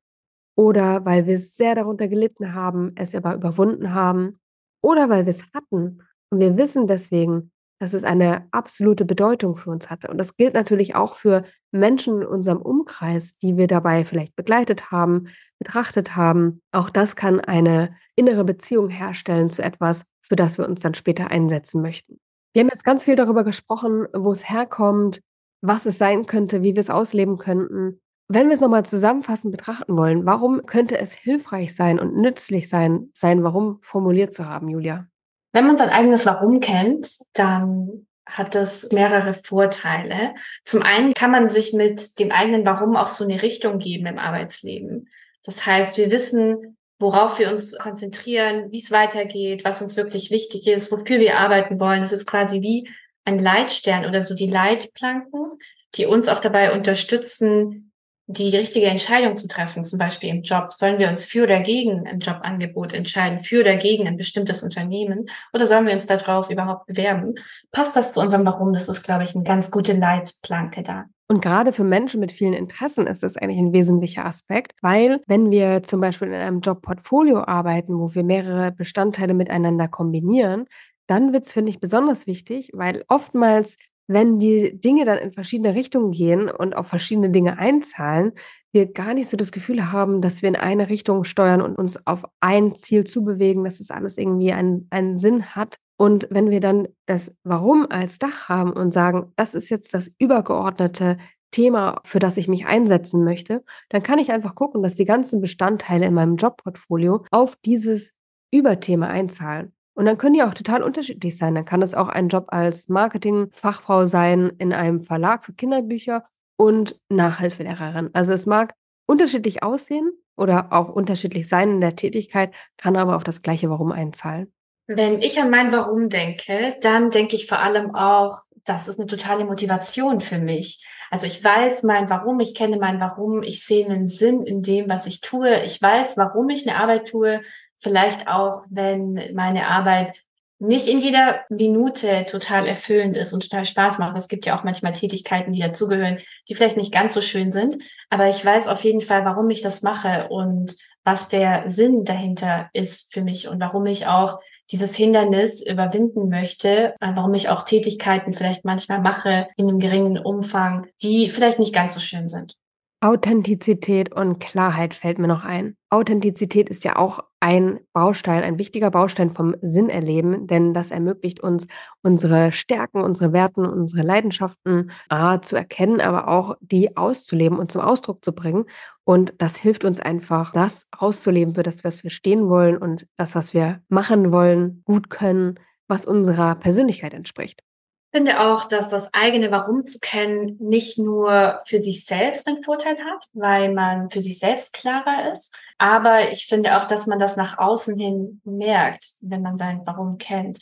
oder 0.56 1.04
weil 1.04 1.26
wir 1.26 1.38
sehr 1.38 1.74
darunter 1.74 2.08
gelitten 2.08 2.54
haben, 2.54 2.92
es 2.96 3.14
aber 3.14 3.34
überwunden 3.34 3.94
haben, 3.94 4.40
oder 4.82 5.08
weil 5.08 5.26
wir 5.26 5.30
es 5.30 5.44
hatten. 5.54 6.02
Und 6.30 6.40
wir 6.40 6.56
wissen 6.56 6.86
deswegen, 6.86 7.52
dass 7.80 7.94
es 7.94 8.04
eine 8.04 8.46
absolute 8.52 9.04
Bedeutung 9.06 9.56
für 9.56 9.70
uns 9.70 9.90
hatte. 9.90 10.08
Und 10.08 10.18
das 10.18 10.36
gilt 10.36 10.54
natürlich 10.54 10.94
auch 10.94 11.14
für 11.14 11.44
Menschen 11.72 12.20
in 12.20 12.28
unserem 12.28 12.60
Umkreis, 12.60 13.38
die 13.38 13.56
wir 13.56 13.66
dabei 13.66 14.04
vielleicht 14.04 14.36
begleitet 14.36 14.90
haben, 14.90 15.28
betrachtet 15.58 16.14
haben. 16.14 16.60
Auch 16.72 16.90
das 16.90 17.16
kann 17.16 17.40
eine 17.40 17.96
innere 18.16 18.44
Beziehung 18.44 18.90
herstellen 18.90 19.48
zu 19.48 19.62
etwas, 19.62 20.04
für 20.20 20.36
das 20.36 20.58
wir 20.58 20.68
uns 20.68 20.82
dann 20.82 20.94
später 20.94 21.30
einsetzen 21.30 21.80
möchten. 21.80 22.20
Wir 22.52 22.60
haben 22.60 22.68
jetzt 22.68 22.84
ganz 22.84 23.04
viel 23.04 23.16
darüber 23.16 23.44
gesprochen, 23.44 24.06
wo 24.14 24.30
es 24.30 24.48
herkommt, 24.48 25.22
was 25.62 25.86
es 25.86 25.98
sein 25.98 26.26
könnte, 26.26 26.62
wie 26.62 26.74
wir 26.74 26.80
es 26.80 26.90
ausleben 26.90 27.38
könnten. 27.38 28.00
Wenn 28.28 28.48
wir 28.48 28.54
es 28.54 28.60
nochmal 28.60 28.84
zusammenfassend 28.84 29.52
betrachten 29.52 29.96
wollen, 29.96 30.26
warum 30.26 30.66
könnte 30.66 30.98
es 30.98 31.12
hilfreich 31.12 31.74
sein 31.74 31.98
und 31.98 32.16
nützlich 32.16 32.68
sein, 32.68 33.10
sein 33.14 33.42
Warum 33.42 33.78
formuliert 33.82 34.34
zu 34.34 34.46
haben, 34.46 34.68
Julia? 34.68 35.09
Wenn 35.52 35.66
man 35.66 35.76
sein 35.76 35.90
eigenes 35.90 36.26
Warum 36.26 36.60
kennt, 36.60 37.08
dann 37.32 38.06
hat 38.26 38.54
das 38.54 38.90
mehrere 38.92 39.34
Vorteile. 39.34 40.34
Zum 40.64 40.82
einen 40.82 41.14
kann 41.14 41.30
man 41.30 41.48
sich 41.48 41.72
mit 41.72 42.18
dem 42.18 42.30
eigenen 42.30 42.64
Warum 42.64 42.96
auch 42.96 43.08
so 43.08 43.24
eine 43.24 43.42
Richtung 43.42 43.78
geben 43.78 44.06
im 44.06 44.18
Arbeitsleben. 44.18 45.08
Das 45.44 45.66
heißt, 45.66 45.96
wir 45.96 46.10
wissen, 46.10 46.76
worauf 47.00 47.38
wir 47.38 47.50
uns 47.50 47.76
konzentrieren, 47.76 48.70
wie 48.70 48.80
es 48.80 48.90
weitergeht, 48.90 49.64
was 49.64 49.82
uns 49.82 49.96
wirklich 49.96 50.30
wichtig 50.30 50.66
ist, 50.66 50.92
wofür 50.92 51.18
wir 51.18 51.38
arbeiten 51.38 51.80
wollen. 51.80 52.02
Das 52.02 52.12
ist 52.12 52.26
quasi 52.26 52.60
wie 52.60 52.88
ein 53.24 53.38
Leitstern 53.38 54.04
oder 54.04 54.22
so 54.22 54.34
die 54.34 54.46
Leitplanken, 54.46 55.58
die 55.94 56.06
uns 56.06 56.28
auch 56.28 56.40
dabei 56.40 56.72
unterstützen, 56.72 57.89
die 58.32 58.56
richtige 58.56 58.86
Entscheidung 58.86 59.36
zu 59.36 59.48
treffen, 59.48 59.82
zum 59.82 59.98
Beispiel 59.98 60.30
im 60.30 60.42
Job. 60.42 60.72
Sollen 60.72 60.98
wir 60.98 61.08
uns 61.08 61.24
für 61.24 61.44
oder 61.44 61.60
gegen 61.60 62.06
ein 62.06 62.20
Jobangebot 62.20 62.92
entscheiden, 62.92 63.40
für 63.40 63.60
oder 63.60 63.76
gegen 63.76 64.06
ein 64.06 64.16
bestimmtes 64.16 64.62
Unternehmen 64.62 65.26
oder 65.52 65.66
sollen 65.66 65.86
wir 65.86 65.92
uns 65.92 66.06
darauf 66.06 66.50
überhaupt 66.50 66.86
bewerben? 66.86 67.34
Passt 67.72 67.96
das 67.96 68.12
zu 68.12 68.20
unserem 68.20 68.46
Warum? 68.46 68.72
Das 68.72 68.88
ist, 68.88 69.02
glaube 69.02 69.24
ich, 69.24 69.34
eine 69.34 69.44
ganz 69.44 69.70
gute 69.70 69.92
Leitplanke 69.94 70.82
da. 70.82 71.06
Und 71.28 71.42
gerade 71.42 71.72
für 71.72 71.84
Menschen 71.84 72.18
mit 72.18 72.32
vielen 72.32 72.54
Interessen 72.54 73.06
ist 73.06 73.22
das 73.22 73.36
eigentlich 73.36 73.60
ein 73.60 73.72
wesentlicher 73.72 74.26
Aspekt, 74.26 74.72
weil 74.82 75.20
wenn 75.28 75.50
wir 75.50 75.82
zum 75.84 76.00
Beispiel 76.00 76.28
in 76.28 76.34
einem 76.34 76.60
Jobportfolio 76.60 77.44
arbeiten, 77.44 77.98
wo 77.98 78.14
wir 78.14 78.24
mehrere 78.24 78.72
Bestandteile 78.72 79.32
miteinander 79.34 79.86
kombinieren, 79.86 80.66
dann 81.06 81.32
wird 81.32 81.46
es, 81.46 81.52
finde 81.52 81.70
ich, 81.70 81.80
besonders 81.80 82.26
wichtig, 82.26 82.70
weil 82.72 83.04
oftmals 83.08 83.76
wenn 84.10 84.40
die 84.40 84.80
Dinge 84.80 85.04
dann 85.04 85.18
in 85.18 85.32
verschiedene 85.32 85.74
Richtungen 85.76 86.10
gehen 86.10 86.50
und 86.50 86.74
auf 86.74 86.88
verschiedene 86.88 87.30
Dinge 87.30 87.58
einzahlen, 87.58 88.32
wir 88.72 88.92
gar 88.92 89.14
nicht 89.14 89.28
so 89.28 89.36
das 89.36 89.52
Gefühl 89.52 89.92
haben, 89.92 90.20
dass 90.20 90.42
wir 90.42 90.48
in 90.48 90.56
eine 90.56 90.88
Richtung 90.88 91.22
steuern 91.22 91.60
und 91.60 91.76
uns 91.76 92.06
auf 92.08 92.24
ein 92.40 92.74
Ziel 92.74 93.04
zubewegen, 93.04 93.62
dass 93.62 93.78
es 93.78 93.90
alles 93.92 94.18
irgendwie 94.18 94.52
einen, 94.52 94.88
einen 94.90 95.16
Sinn 95.16 95.54
hat. 95.54 95.76
Und 95.96 96.26
wenn 96.30 96.50
wir 96.50 96.58
dann 96.60 96.88
das 97.06 97.36
Warum 97.44 97.86
als 97.88 98.18
Dach 98.18 98.48
haben 98.48 98.72
und 98.72 98.92
sagen, 98.92 99.32
das 99.36 99.54
ist 99.54 99.70
jetzt 99.70 99.94
das 99.94 100.10
übergeordnete 100.18 101.18
Thema, 101.52 102.00
für 102.04 102.18
das 102.18 102.36
ich 102.36 102.48
mich 102.48 102.66
einsetzen 102.66 103.22
möchte, 103.22 103.62
dann 103.90 104.02
kann 104.02 104.18
ich 104.18 104.32
einfach 104.32 104.56
gucken, 104.56 104.82
dass 104.82 104.96
die 104.96 105.04
ganzen 105.04 105.40
Bestandteile 105.40 106.06
in 106.06 106.14
meinem 106.14 106.36
Jobportfolio 106.36 107.24
auf 107.30 107.56
dieses 107.64 108.12
Überthema 108.52 109.06
einzahlen. 109.06 109.72
Und 109.94 110.06
dann 110.06 110.18
können 110.18 110.34
die 110.34 110.42
auch 110.42 110.54
total 110.54 110.82
unterschiedlich 110.82 111.36
sein. 111.36 111.54
Dann 111.54 111.64
kann 111.64 111.82
es 111.82 111.94
auch 111.94 112.08
ein 112.08 112.28
Job 112.28 112.46
als 112.48 112.88
Marketingfachfrau 112.88 114.06
sein 114.06 114.52
in 114.58 114.72
einem 114.72 115.00
Verlag 115.00 115.44
für 115.44 115.52
Kinderbücher 115.52 116.24
und 116.56 117.00
Nachhilfelehrerin. 117.08 118.10
Also 118.12 118.32
es 118.32 118.46
mag 118.46 118.74
unterschiedlich 119.06 119.62
aussehen 119.62 120.10
oder 120.36 120.72
auch 120.72 120.88
unterschiedlich 120.88 121.48
sein 121.48 121.70
in 121.70 121.80
der 121.80 121.96
Tätigkeit, 121.96 122.54
kann 122.76 122.96
aber 122.96 123.16
auf 123.16 123.24
das 123.24 123.42
gleiche 123.42 123.68
Warum 123.68 123.92
einzahlen. 123.92 124.52
Wenn 124.86 125.22
ich 125.22 125.40
an 125.40 125.50
mein 125.50 125.72
Warum 125.72 126.08
denke, 126.08 126.76
dann 126.80 127.10
denke 127.10 127.36
ich 127.36 127.46
vor 127.46 127.60
allem 127.60 127.94
auch, 127.94 128.42
das 128.64 128.88
ist 128.88 128.98
eine 128.98 129.06
totale 129.06 129.44
Motivation 129.44 130.20
für 130.20 130.38
mich. 130.38 130.84
Also 131.10 131.26
ich 131.26 131.42
weiß 131.42 131.82
mein 131.82 132.08
Warum, 132.10 132.40
ich 132.40 132.54
kenne 132.54 132.78
mein 132.78 133.00
Warum, 133.00 133.42
ich 133.42 133.64
sehe 133.64 133.84
einen 133.84 134.06
Sinn 134.06 134.42
in 134.42 134.62
dem, 134.62 134.88
was 134.88 135.06
ich 135.06 135.20
tue. 135.20 135.62
Ich 135.62 135.80
weiß, 135.80 136.16
warum 136.16 136.48
ich 136.48 136.68
eine 136.68 136.78
Arbeit 136.78 137.08
tue, 137.08 137.40
vielleicht 137.80 138.28
auch, 138.28 138.64
wenn 138.70 139.20
meine 139.34 139.66
Arbeit 139.66 140.22
nicht 140.60 140.88
in 140.88 141.00
jeder 141.00 141.40
Minute 141.48 142.26
total 142.28 142.66
erfüllend 142.66 143.16
ist 143.16 143.32
und 143.32 143.42
total 143.42 143.64
Spaß 143.64 143.98
macht. 143.98 144.16
Es 144.16 144.28
gibt 144.28 144.44
ja 144.44 144.58
auch 144.58 144.62
manchmal 144.62 144.92
Tätigkeiten, 144.92 145.52
die 145.52 145.60
dazugehören, 145.60 146.18
die 146.48 146.54
vielleicht 146.54 146.76
nicht 146.76 146.92
ganz 146.92 147.14
so 147.14 147.22
schön 147.22 147.50
sind. 147.50 147.78
Aber 148.10 148.28
ich 148.28 148.44
weiß 148.44 148.68
auf 148.68 148.84
jeden 148.84 149.00
Fall, 149.00 149.24
warum 149.24 149.48
ich 149.48 149.62
das 149.62 149.80
mache 149.80 150.28
und 150.28 150.76
was 151.02 151.28
der 151.28 151.64
Sinn 151.70 152.04
dahinter 152.04 152.68
ist 152.74 153.12
für 153.12 153.22
mich 153.22 153.48
und 153.48 153.58
warum 153.58 153.86
ich 153.86 154.06
auch 154.06 154.38
dieses 154.70 154.94
Hindernis 154.94 155.66
überwinden 155.66 156.28
möchte, 156.28 156.94
äh, 157.00 157.12
warum 157.14 157.32
ich 157.32 157.48
auch 157.48 157.62
Tätigkeiten 157.62 158.34
vielleicht 158.34 158.64
manchmal 158.64 159.00
mache 159.00 159.48
in 159.56 159.68
einem 159.68 159.78
geringen 159.78 160.18
Umfang, 160.18 160.86
die 161.02 161.30
vielleicht 161.30 161.58
nicht 161.58 161.74
ganz 161.74 161.94
so 161.94 162.00
schön 162.00 162.28
sind. 162.28 162.56
Authentizität 163.02 164.14
und 164.14 164.40
Klarheit 164.40 164.92
fällt 164.92 165.18
mir 165.18 165.26
noch 165.26 165.42
ein. 165.42 165.74
Authentizität 165.88 166.68
ist 166.68 166.84
ja 166.84 166.96
auch 166.96 167.24
ein 167.40 167.80
Baustein, 167.94 168.42
ein 168.42 168.58
wichtiger 168.58 168.90
Baustein 168.90 169.30
vom 169.30 169.56
Sinnerleben, 169.62 170.46
denn 170.46 170.74
das 170.74 170.90
ermöglicht 170.90 171.40
uns, 171.40 171.66
unsere 172.02 172.52
Stärken, 172.52 173.00
unsere 173.00 173.32
Werten, 173.32 173.64
unsere 173.64 174.02
Leidenschaften 174.02 174.90
A, 175.08 175.40
zu 175.40 175.56
erkennen, 175.56 176.02
aber 176.02 176.28
auch 176.28 176.58
die 176.60 176.98
auszuleben 176.98 177.58
und 177.58 177.72
zum 177.72 177.80
Ausdruck 177.80 178.22
zu 178.22 178.34
bringen. 178.34 178.66
Und 179.04 179.32
das 179.38 179.56
hilft 179.56 179.84
uns 179.86 179.98
einfach, 179.98 180.52
das 180.52 180.86
auszuleben, 180.90 181.54
für 181.54 181.62
das, 181.62 181.82
was 181.84 182.04
wir 182.04 182.10
stehen 182.10 182.50
wollen 182.50 182.76
und 182.76 183.06
das, 183.16 183.34
was 183.34 183.54
wir 183.54 183.80
machen 183.88 184.30
wollen, 184.30 184.82
gut 184.84 185.08
können, 185.08 185.58
was 185.88 186.04
unserer 186.04 186.54
Persönlichkeit 186.54 187.14
entspricht 187.14 187.62
finde 188.12 188.40
auch, 188.40 188.64
dass 188.64 188.88
das 188.88 189.12
eigene 189.14 189.50
Warum 189.50 189.84
zu 189.84 189.98
kennen 190.00 190.56
nicht 190.58 190.98
nur 190.98 191.60
für 191.64 191.80
sich 191.80 192.04
selbst 192.04 192.48
einen 192.48 192.64
Vorteil 192.64 192.96
hat, 192.98 193.24
weil 193.32 193.72
man 193.72 194.10
für 194.10 194.20
sich 194.20 194.38
selbst 194.38 194.72
klarer 194.72 195.30
ist, 195.32 195.56
aber 195.78 196.30
ich 196.30 196.46
finde 196.46 196.76
auch, 196.76 196.86
dass 196.86 197.06
man 197.06 197.18
das 197.18 197.36
nach 197.36 197.58
außen 197.58 197.98
hin 197.98 198.40
merkt, 198.44 199.14
wenn 199.20 199.42
man 199.42 199.56
sein 199.56 199.82
Warum 199.84 200.18
kennt, 200.18 200.58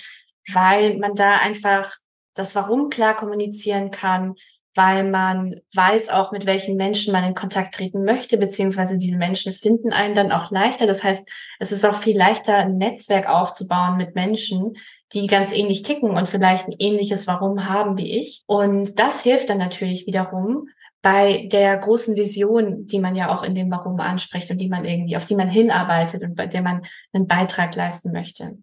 weil 0.52 0.98
man 0.98 1.14
da 1.14 1.38
einfach 1.38 1.94
das 2.34 2.54
Warum 2.54 2.90
klar 2.90 3.16
kommunizieren 3.16 3.90
kann, 3.90 4.34
weil 4.78 5.10
man 5.10 5.56
weiß 5.74 6.08
auch, 6.08 6.30
mit 6.30 6.46
welchen 6.46 6.76
Menschen 6.76 7.12
man 7.12 7.24
in 7.24 7.34
Kontakt 7.34 7.74
treten 7.74 8.04
möchte, 8.04 8.38
beziehungsweise 8.38 8.96
diese 8.96 9.18
Menschen 9.18 9.52
finden 9.52 9.92
einen 9.92 10.14
dann 10.14 10.30
auch 10.30 10.52
leichter. 10.52 10.86
Das 10.86 11.02
heißt, 11.02 11.28
es 11.58 11.72
ist 11.72 11.84
auch 11.84 11.96
viel 11.96 12.16
leichter, 12.16 12.54
ein 12.54 12.78
Netzwerk 12.78 13.28
aufzubauen 13.28 13.96
mit 13.96 14.14
Menschen, 14.14 14.74
die 15.12 15.26
ganz 15.26 15.52
ähnlich 15.52 15.82
ticken 15.82 16.10
und 16.10 16.28
vielleicht 16.28 16.68
ein 16.68 16.76
ähnliches 16.78 17.26
Warum 17.26 17.68
haben 17.68 17.98
wie 17.98 18.20
ich. 18.20 18.44
Und 18.46 19.00
das 19.00 19.22
hilft 19.22 19.50
dann 19.50 19.58
natürlich 19.58 20.06
wiederum 20.06 20.68
bei 21.02 21.48
der 21.50 21.76
großen 21.76 22.14
Vision, 22.14 22.86
die 22.86 23.00
man 23.00 23.16
ja 23.16 23.34
auch 23.36 23.42
in 23.42 23.56
dem 23.56 23.72
Warum 23.72 23.98
anspricht 23.98 24.48
und 24.48 24.58
die 24.58 24.68
man 24.68 24.84
irgendwie, 24.84 25.16
auf 25.16 25.24
die 25.24 25.36
man 25.36 25.50
hinarbeitet 25.50 26.22
und 26.22 26.36
bei 26.36 26.46
der 26.46 26.62
man 26.62 26.82
einen 27.12 27.26
Beitrag 27.26 27.74
leisten 27.74 28.12
möchte. 28.12 28.58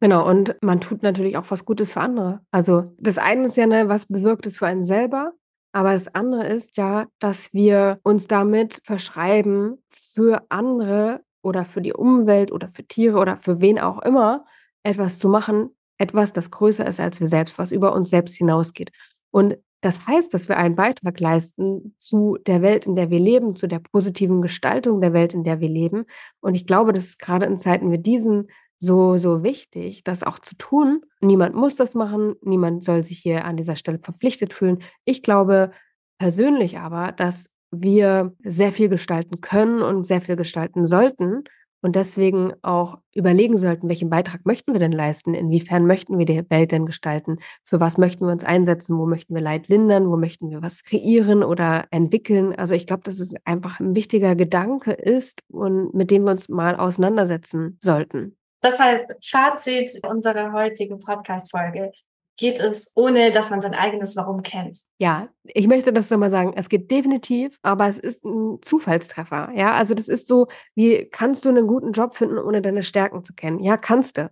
Genau, 0.00 0.28
und 0.28 0.56
man 0.60 0.80
tut 0.80 1.04
natürlich 1.04 1.36
auch 1.36 1.48
was 1.50 1.64
Gutes 1.64 1.92
für 1.92 2.00
andere. 2.00 2.40
Also 2.50 2.92
das 2.98 3.18
eine 3.18 3.44
ist 3.44 3.56
ja, 3.56 3.68
ne, 3.68 3.88
was 3.88 4.06
bewirkt 4.06 4.46
es 4.46 4.58
für 4.58 4.66
einen 4.66 4.82
selber, 4.82 5.32
aber 5.72 5.92
das 5.92 6.14
andere 6.14 6.46
ist 6.46 6.76
ja, 6.76 7.06
dass 7.18 7.52
wir 7.52 7.98
uns 8.02 8.28
damit 8.28 8.80
verschreiben, 8.84 9.82
für 9.90 10.42
andere 10.50 11.22
oder 11.42 11.64
für 11.64 11.80
die 11.80 11.92
Umwelt 11.92 12.52
oder 12.52 12.68
für 12.68 12.84
Tiere 12.84 13.18
oder 13.18 13.36
für 13.36 13.60
wen 13.60 13.78
auch 13.78 14.00
immer 14.02 14.44
etwas 14.82 15.18
zu 15.18 15.28
machen, 15.28 15.70
etwas, 15.98 16.32
das 16.32 16.50
größer 16.50 16.86
ist 16.86 17.00
als 17.00 17.20
wir 17.20 17.26
selbst, 17.26 17.58
was 17.58 17.72
über 17.72 17.94
uns 17.94 18.10
selbst 18.10 18.36
hinausgeht. 18.36 18.90
Und 19.30 19.56
das 19.80 20.06
heißt, 20.06 20.32
dass 20.32 20.48
wir 20.48 20.58
einen 20.58 20.76
Beitrag 20.76 21.18
leisten 21.18 21.96
zu 21.98 22.38
der 22.46 22.62
Welt, 22.62 22.86
in 22.86 22.94
der 22.94 23.10
wir 23.10 23.18
leben, 23.18 23.56
zu 23.56 23.66
der 23.66 23.80
positiven 23.80 24.40
Gestaltung 24.40 25.00
der 25.00 25.12
Welt, 25.12 25.34
in 25.34 25.42
der 25.42 25.60
wir 25.60 25.68
leben. 25.68 26.04
Und 26.40 26.54
ich 26.54 26.66
glaube, 26.66 26.92
das 26.92 27.04
ist 27.04 27.18
gerade 27.18 27.46
in 27.46 27.56
Zeiten 27.56 27.90
wie 27.90 27.98
diesen 27.98 28.48
so, 28.82 29.16
so 29.16 29.44
wichtig, 29.44 30.02
das 30.02 30.24
auch 30.24 30.40
zu 30.40 30.56
tun. 30.56 31.02
Niemand 31.20 31.54
muss 31.54 31.76
das 31.76 31.94
machen, 31.94 32.34
niemand 32.42 32.82
soll 32.82 33.04
sich 33.04 33.18
hier 33.18 33.44
an 33.44 33.56
dieser 33.56 33.76
Stelle 33.76 34.00
verpflichtet 34.00 34.52
fühlen. 34.52 34.82
Ich 35.04 35.22
glaube 35.22 35.70
persönlich 36.18 36.78
aber, 36.78 37.12
dass 37.12 37.46
wir 37.70 38.34
sehr 38.42 38.72
viel 38.72 38.88
gestalten 38.88 39.40
können 39.40 39.82
und 39.82 40.04
sehr 40.04 40.20
viel 40.20 40.34
gestalten 40.34 40.84
sollten 40.84 41.44
und 41.80 41.94
deswegen 41.94 42.54
auch 42.62 42.98
überlegen 43.14 43.56
sollten, 43.56 43.88
welchen 43.88 44.10
Beitrag 44.10 44.44
möchten 44.46 44.72
wir 44.72 44.80
denn 44.80 44.90
leisten, 44.90 45.34
inwiefern 45.34 45.86
möchten 45.86 46.18
wir 46.18 46.26
die 46.26 46.42
Welt 46.50 46.72
denn 46.72 46.84
gestalten, 46.84 47.38
für 47.62 47.78
was 47.78 47.98
möchten 47.98 48.26
wir 48.26 48.32
uns 48.32 48.44
einsetzen, 48.44 48.98
wo 48.98 49.06
möchten 49.06 49.32
wir 49.32 49.42
Leid 49.42 49.68
lindern, 49.68 50.08
wo 50.08 50.16
möchten 50.16 50.50
wir 50.50 50.60
was 50.60 50.82
kreieren 50.82 51.44
oder 51.44 51.86
entwickeln. 51.92 52.52
Also 52.52 52.74
ich 52.74 52.88
glaube, 52.88 53.04
dass 53.04 53.20
es 53.20 53.34
einfach 53.44 53.78
ein 53.78 53.94
wichtiger 53.94 54.34
Gedanke 54.34 54.90
ist 54.90 55.44
und 55.48 55.94
mit 55.94 56.10
dem 56.10 56.24
wir 56.24 56.32
uns 56.32 56.48
mal 56.48 56.74
auseinandersetzen 56.74 57.78
sollten. 57.80 58.36
Das 58.62 58.78
heißt, 58.78 59.04
Fazit 59.28 60.00
unserer 60.06 60.52
heutigen 60.52 60.98
Podcast-Folge 60.98 61.92
geht 62.38 62.60
es, 62.60 62.92
ohne 62.94 63.30
dass 63.30 63.50
man 63.50 63.60
sein 63.60 63.74
eigenes 63.74 64.16
Warum 64.16 64.42
kennt. 64.42 64.78
Ja, 64.98 65.28
ich 65.44 65.66
möchte 65.66 65.92
das 65.92 66.10
nochmal 66.10 66.30
sagen. 66.30 66.54
Es 66.56 66.68
geht 66.68 66.90
definitiv, 66.90 67.58
aber 67.62 67.88
es 67.88 67.98
ist 67.98 68.24
ein 68.24 68.58
Zufallstreffer. 68.62 69.50
Ja, 69.54 69.74
also 69.74 69.94
das 69.94 70.08
ist 70.08 70.28
so, 70.28 70.46
wie 70.74 71.04
kannst 71.10 71.44
du 71.44 71.50
einen 71.50 71.66
guten 71.66 71.92
Job 71.92 72.14
finden, 72.14 72.38
ohne 72.38 72.62
deine 72.62 72.82
Stärken 72.82 73.24
zu 73.24 73.34
kennen? 73.34 73.58
Ja, 73.60 73.76
kannst 73.76 74.16
du. 74.16 74.30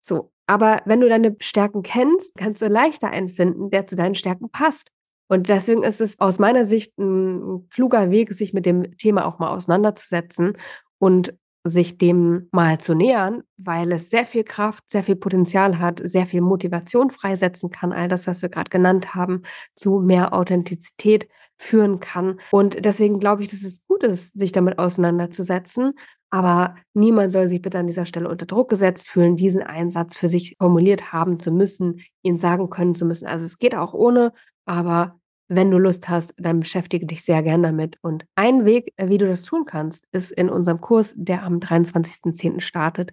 So, 0.00 0.32
Aber 0.46 0.80
wenn 0.86 1.00
du 1.00 1.08
deine 1.08 1.36
Stärken 1.40 1.82
kennst, 1.82 2.36
kannst 2.36 2.62
du 2.62 2.68
leichter 2.68 3.10
einen 3.10 3.28
finden, 3.28 3.70
der 3.70 3.86
zu 3.86 3.96
deinen 3.96 4.14
Stärken 4.14 4.50
passt. 4.50 4.88
Und 5.28 5.48
deswegen 5.48 5.82
ist 5.82 6.00
es 6.00 6.18
aus 6.20 6.38
meiner 6.38 6.64
Sicht 6.64 6.98
ein 6.98 7.68
kluger 7.70 8.10
Weg, 8.10 8.32
sich 8.32 8.52
mit 8.52 8.66
dem 8.66 8.96
Thema 8.96 9.26
auch 9.26 9.38
mal 9.38 9.50
auseinanderzusetzen 9.50 10.56
und 10.98 11.34
sich 11.64 11.96
dem 11.98 12.48
mal 12.50 12.78
zu 12.78 12.94
nähern, 12.94 13.42
weil 13.56 13.92
es 13.92 14.10
sehr 14.10 14.26
viel 14.26 14.44
Kraft, 14.44 14.84
sehr 14.90 15.02
viel 15.02 15.16
Potenzial 15.16 15.78
hat, 15.78 16.00
sehr 16.02 16.26
viel 16.26 16.40
Motivation 16.40 17.10
freisetzen 17.10 17.70
kann, 17.70 17.92
all 17.92 18.08
das, 18.08 18.26
was 18.26 18.42
wir 18.42 18.48
gerade 18.48 18.70
genannt 18.70 19.14
haben, 19.14 19.42
zu 19.76 20.00
mehr 20.00 20.32
Authentizität 20.34 21.28
führen 21.58 22.00
kann. 22.00 22.40
Und 22.50 22.84
deswegen 22.84 23.20
glaube 23.20 23.42
ich, 23.42 23.48
dass 23.48 23.62
es 23.62 23.86
gut 23.86 24.02
ist, 24.02 24.36
sich 24.36 24.50
damit 24.50 24.78
auseinanderzusetzen. 24.78 25.92
Aber 26.30 26.76
niemand 26.94 27.30
soll 27.30 27.48
sich 27.48 27.62
bitte 27.62 27.78
an 27.78 27.86
dieser 27.86 28.06
Stelle 28.06 28.28
unter 28.28 28.46
Druck 28.46 28.70
gesetzt 28.70 29.08
fühlen, 29.08 29.36
diesen 29.36 29.62
Einsatz 29.62 30.16
für 30.16 30.28
sich 30.28 30.56
formuliert 30.58 31.12
haben 31.12 31.38
zu 31.38 31.52
müssen, 31.52 32.00
ihn 32.22 32.38
sagen 32.38 32.70
können 32.70 32.94
zu 32.94 33.04
müssen. 33.04 33.26
Also 33.26 33.44
es 33.44 33.58
geht 33.58 33.74
auch 33.74 33.92
ohne, 33.92 34.32
aber 34.64 35.20
wenn 35.56 35.70
du 35.70 35.78
Lust 35.78 36.08
hast, 36.08 36.34
dann 36.38 36.60
beschäftige 36.60 37.06
dich 37.06 37.22
sehr 37.24 37.42
gern 37.42 37.62
damit. 37.62 37.98
Und 38.02 38.24
ein 38.34 38.64
Weg, 38.64 38.92
äh, 38.96 39.08
wie 39.08 39.18
du 39.18 39.26
das 39.26 39.42
tun 39.42 39.64
kannst, 39.66 40.06
ist 40.12 40.30
in 40.30 40.48
unserem 40.48 40.80
Kurs, 40.80 41.14
der 41.16 41.42
am 41.42 41.58
23.10. 41.58 42.60
startet. 42.60 43.12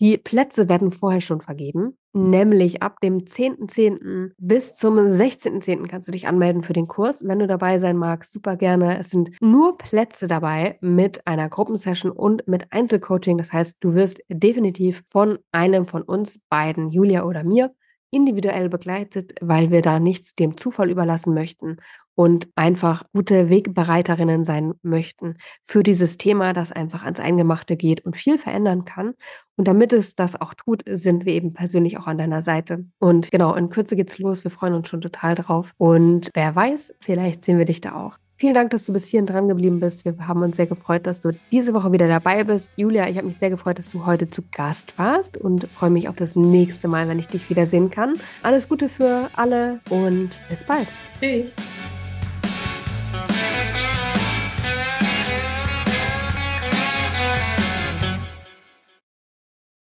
Die 0.00 0.16
Plätze 0.16 0.68
werden 0.68 0.92
vorher 0.92 1.20
schon 1.20 1.40
vergeben, 1.40 1.98
nämlich 2.12 2.82
ab 2.82 3.00
dem 3.02 3.24
10.10. 3.24 4.30
bis 4.38 4.76
zum 4.76 4.96
16.10. 4.96 5.88
kannst 5.88 6.06
du 6.06 6.12
dich 6.12 6.28
anmelden 6.28 6.62
für 6.62 6.72
den 6.72 6.86
Kurs. 6.86 7.26
Wenn 7.26 7.40
du 7.40 7.48
dabei 7.48 7.78
sein 7.78 7.96
magst, 7.96 8.32
super 8.32 8.56
gerne. 8.56 8.98
Es 8.98 9.10
sind 9.10 9.30
nur 9.40 9.76
Plätze 9.76 10.28
dabei 10.28 10.78
mit 10.80 11.26
einer 11.26 11.48
Gruppensession 11.48 12.12
und 12.12 12.46
mit 12.46 12.72
Einzelcoaching. 12.72 13.38
Das 13.38 13.52
heißt, 13.52 13.78
du 13.80 13.94
wirst 13.94 14.20
definitiv 14.28 15.02
von 15.08 15.38
einem 15.50 15.84
von 15.84 16.02
uns 16.02 16.38
beiden, 16.48 16.90
Julia 16.90 17.24
oder 17.24 17.42
mir, 17.42 17.74
individuell 18.10 18.68
begleitet, 18.68 19.34
weil 19.40 19.70
wir 19.70 19.82
da 19.82 20.00
nichts 20.00 20.34
dem 20.34 20.56
Zufall 20.56 20.90
überlassen 20.90 21.34
möchten 21.34 21.78
und 22.18 22.48
einfach 22.56 23.04
gute 23.12 23.48
Wegbereiterinnen 23.48 24.44
sein 24.44 24.74
möchten 24.82 25.36
für 25.64 25.84
dieses 25.84 26.18
Thema, 26.18 26.52
das 26.52 26.72
einfach 26.72 27.04
ans 27.04 27.20
Eingemachte 27.20 27.76
geht 27.76 28.04
und 28.04 28.16
viel 28.16 28.38
verändern 28.38 28.84
kann. 28.84 29.14
Und 29.56 29.68
damit 29.68 29.92
es 29.92 30.16
das 30.16 30.40
auch 30.40 30.54
tut, 30.54 30.82
sind 30.86 31.26
wir 31.26 31.34
eben 31.34 31.54
persönlich 31.54 31.96
auch 31.96 32.08
an 32.08 32.18
deiner 32.18 32.42
Seite. 32.42 32.86
Und 32.98 33.30
genau, 33.30 33.54
in 33.54 33.68
Kürze 33.68 33.94
geht's 33.94 34.18
los. 34.18 34.42
Wir 34.42 34.50
freuen 34.50 34.74
uns 34.74 34.88
schon 34.88 35.00
total 35.00 35.36
drauf. 35.36 35.72
Und 35.76 36.30
wer 36.34 36.56
weiß, 36.56 36.92
vielleicht 37.00 37.44
sehen 37.44 37.58
wir 37.58 37.66
dich 37.66 37.80
da 37.80 37.94
auch. 37.94 38.18
Vielen 38.40 38.54
Dank, 38.54 38.70
dass 38.70 38.84
du 38.84 38.92
bis 38.92 39.08
hierhin 39.08 39.26
dran 39.26 39.48
geblieben 39.48 39.80
bist. 39.80 40.04
Wir 40.04 40.14
haben 40.28 40.42
uns 40.42 40.56
sehr 40.56 40.66
gefreut, 40.66 41.08
dass 41.08 41.20
du 41.20 41.32
diese 41.50 41.74
Woche 41.74 41.90
wieder 41.90 42.06
dabei 42.06 42.44
bist. 42.44 42.70
Julia, 42.76 43.08
ich 43.08 43.16
habe 43.16 43.26
mich 43.26 43.36
sehr 43.36 43.50
gefreut, 43.50 43.80
dass 43.80 43.90
du 43.90 44.06
heute 44.06 44.30
zu 44.30 44.42
Gast 44.52 44.96
warst 44.96 45.36
und 45.36 45.68
freue 45.74 45.90
mich 45.90 46.08
auf 46.08 46.14
das 46.14 46.36
nächste 46.36 46.86
Mal, 46.86 47.08
wenn 47.08 47.18
ich 47.18 47.26
dich 47.26 47.50
wiedersehen 47.50 47.90
kann. 47.90 48.14
Alles 48.44 48.68
Gute 48.68 48.88
für 48.88 49.28
alle 49.34 49.80
und 49.90 50.30
bis 50.48 50.62
bald. 50.62 50.86
Tschüss. 51.20 51.56